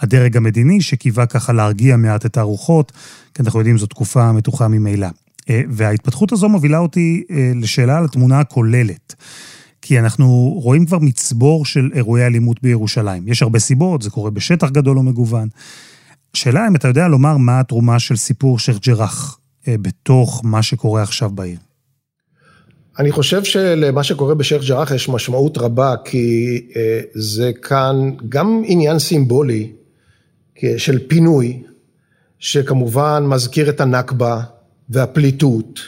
הדרג 0.00 0.36
המדיני, 0.36 0.80
שקיווה 0.80 1.26
ככה 1.26 1.52
להרגיע 1.52 1.96
מעט 1.96 2.26
את 2.26 2.36
הרוחות, 2.36 2.92
כי 3.34 3.42
אנחנו 3.42 3.60
יודעים 3.60 3.78
זו 3.78 3.86
תקופה 3.86 4.32
מתוחה 4.32 4.68
ממילא. 4.68 5.06
אה, 5.50 5.62
וההתפתחות 5.70 6.32
הזו 6.32 6.48
מובילה 6.48 6.78
אותי 6.78 7.24
אה, 7.30 7.52
לשאלה 7.54 7.98
על 7.98 8.04
התמונה 8.04 8.40
הכוללת. 8.40 9.14
כי 9.86 9.98
אנחנו 9.98 10.52
רואים 10.62 10.86
כבר 10.86 10.98
מצבור 10.98 11.64
של 11.64 11.90
אירועי 11.94 12.26
אלימות 12.26 12.62
בירושלים. 12.62 13.28
יש 13.28 13.42
הרבה 13.42 13.58
סיבות, 13.58 14.02
זה 14.02 14.10
קורה 14.10 14.30
בשטח 14.30 14.70
גדול 14.70 14.98
ומגוון. 14.98 15.48
השאלה 16.34 16.68
אם 16.68 16.76
אתה 16.76 16.88
יודע 16.88 17.08
לומר 17.08 17.36
מה 17.36 17.60
התרומה 17.60 17.98
של 17.98 18.16
סיפור 18.16 18.58
שייח' 18.58 18.78
ג'ראח 18.86 19.38
אה, 19.68 19.74
בתוך 19.78 20.40
מה 20.44 20.62
שקורה 20.62 21.02
עכשיו 21.02 21.30
בעיר. 21.30 21.58
אני 22.98 23.12
חושב 23.12 23.44
שלמה 23.44 24.02
שקורה 24.02 24.34
בשייח' 24.34 24.64
ג'ראח 24.64 24.90
יש 24.90 25.08
משמעות 25.08 25.58
רבה, 25.58 25.94
כי 26.04 26.60
אה, 26.76 27.00
זה 27.14 27.52
כאן 27.62 28.10
גם 28.28 28.62
עניין 28.64 28.98
סימבולי 28.98 29.72
של 30.76 30.98
פינוי, 31.08 31.62
שכמובן 32.38 33.24
מזכיר 33.26 33.68
את 33.68 33.80
הנכבה 33.80 34.40
והפליטות, 34.88 35.80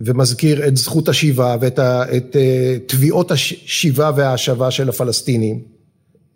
ומזכיר 0.00 0.68
את 0.68 0.76
זכות 0.76 1.08
השיבה 1.08 1.56
ואת 1.60 1.78
את 2.16 2.36
אה, 2.36 2.76
תביעות 2.86 3.30
השיבה 3.30 4.10
וההשבה 4.16 4.70
של 4.70 4.88
הפלסטינים. 4.88 5.60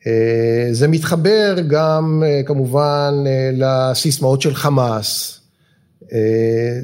אה, 0.07 0.68
זה 0.72 0.88
מתחבר 0.88 1.57
גם 1.68 2.22
אה, 2.27 2.42
כמובן 2.46 3.14
לסיסמאות 3.53 4.42
של 4.42 4.55
חמאס, 4.55 5.40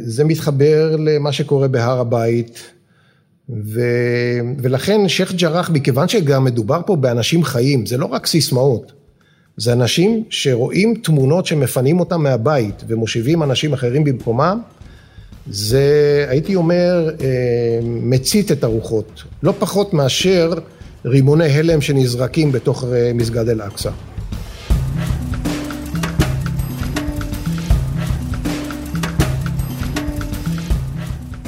זה 0.03 0.25
מתחבר 0.25 0.97
למה 0.97 1.33
שקורה 1.33 1.69
בהר 1.69 2.01
הבית, 2.01 2.61
ו... 3.65 3.81
ולכן 4.59 5.09
שייח' 5.09 5.33
ג'ראח, 5.33 5.71
מכיוון 5.71 6.09
שגם 6.09 6.45
מדובר 6.45 6.81
פה 6.87 6.97
באנשים 6.97 7.45
חיים, 7.45 7.87
זה 7.87 7.97
לא 7.97 8.07
רק 8.07 8.27
סיסמאות, 8.27 8.93
זה 9.57 9.73
אנשים 9.73 10.25
שרואים 10.31 10.95
תמונות 10.95 11.47
שמפנים 11.47 12.01
אותם 12.01 12.23
מהבית 12.23 12.85
ומושיבים 12.89 13.43
אנשים 13.43 13.73
אחרים 13.73 14.05
במקומם, 14.05 14.61
זה, 15.53 16.27
הייתי 16.29 16.55
אומר, 16.55 17.11
מצית 17.85 18.53
את 18.53 18.65
הרוחות, 18.65 19.23
לא 19.43 19.55
פחות 19.59 19.95
מאשר 19.95 20.55
רימוני 21.05 21.45
הלם 21.45 21.81
שנזרקים 21.81 22.53
בתוך 22.53 22.85
מסגד 23.15 23.49
אל-אקצא. 23.49 23.91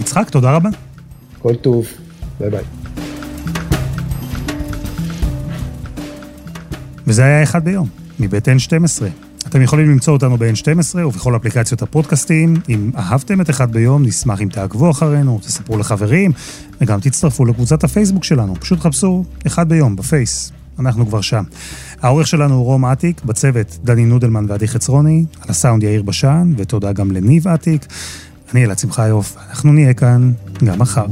יצחק, 0.01 0.31
תודה 0.31 0.53
רבה. 0.53 0.69
כל 1.39 1.55
טוב, 1.55 1.87
ביי 2.41 2.51
ביי. 2.51 2.65
וזה 7.07 7.25
היה 7.25 7.43
אחד 7.43 7.65
ביום, 7.65 7.89
מבית 8.21 8.49
N12. 8.49 9.03
אתם 9.53 9.63
יכולים 9.63 9.91
למצוא 9.91 10.13
אותנו 10.13 10.39
ב-N12 10.39 10.99
ובכל 10.99 11.37
אפליקציות 11.37 11.83
הפודקאסטים. 11.83 12.55
אם 12.69 12.91
אהבתם 12.97 13.41
את 13.41 13.51
אחד 13.51 13.73
ביום, 13.73 14.03
נשמח 14.03 14.41
אם 14.41 14.49
תעקבו 14.49 14.91
אחרינו, 14.91 15.41
תספרו 15.43 15.79
לחברים, 15.79 16.33
וגם 16.81 17.01
תצטרפו 17.01 17.45
לקבוצת 17.45 17.85
הפייסבוק 17.85 18.25
שלנו. 18.25 18.55
פשוט 18.61 18.81
חפשו 18.81 19.25
אחד 19.47 19.69
ביום 19.69 19.97
בפייס. 19.97 20.53
אנחנו 20.79 21.07
כבר 21.07 21.21
שם. 21.21 21.43
העורך 22.01 22.27
שלנו 22.27 22.55
הוא 22.55 22.65
רום 22.65 22.85
אטיק, 22.85 23.25
בצוות 23.25 23.79
דני 23.85 24.05
נודלמן 24.05 24.45
ועדי 24.49 24.69
חצרוני, 24.69 25.25
על 25.41 25.51
הסאונד 25.51 25.83
יאיר 25.83 26.03
בשן, 26.03 26.53
ותודה 26.57 26.93
גם 26.93 27.11
לניב 27.11 27.49
אטיק. 27.49 27.87
אני 28.55 28.65
אלעד 28.65 28.79
שמחיוף, 28.79 29.37
אנחנו 29.51 29.73
נהיה 29.73 29.95
כאן 29.95 30.33
גם 30.65 30.79
מחר. 30.79 31.07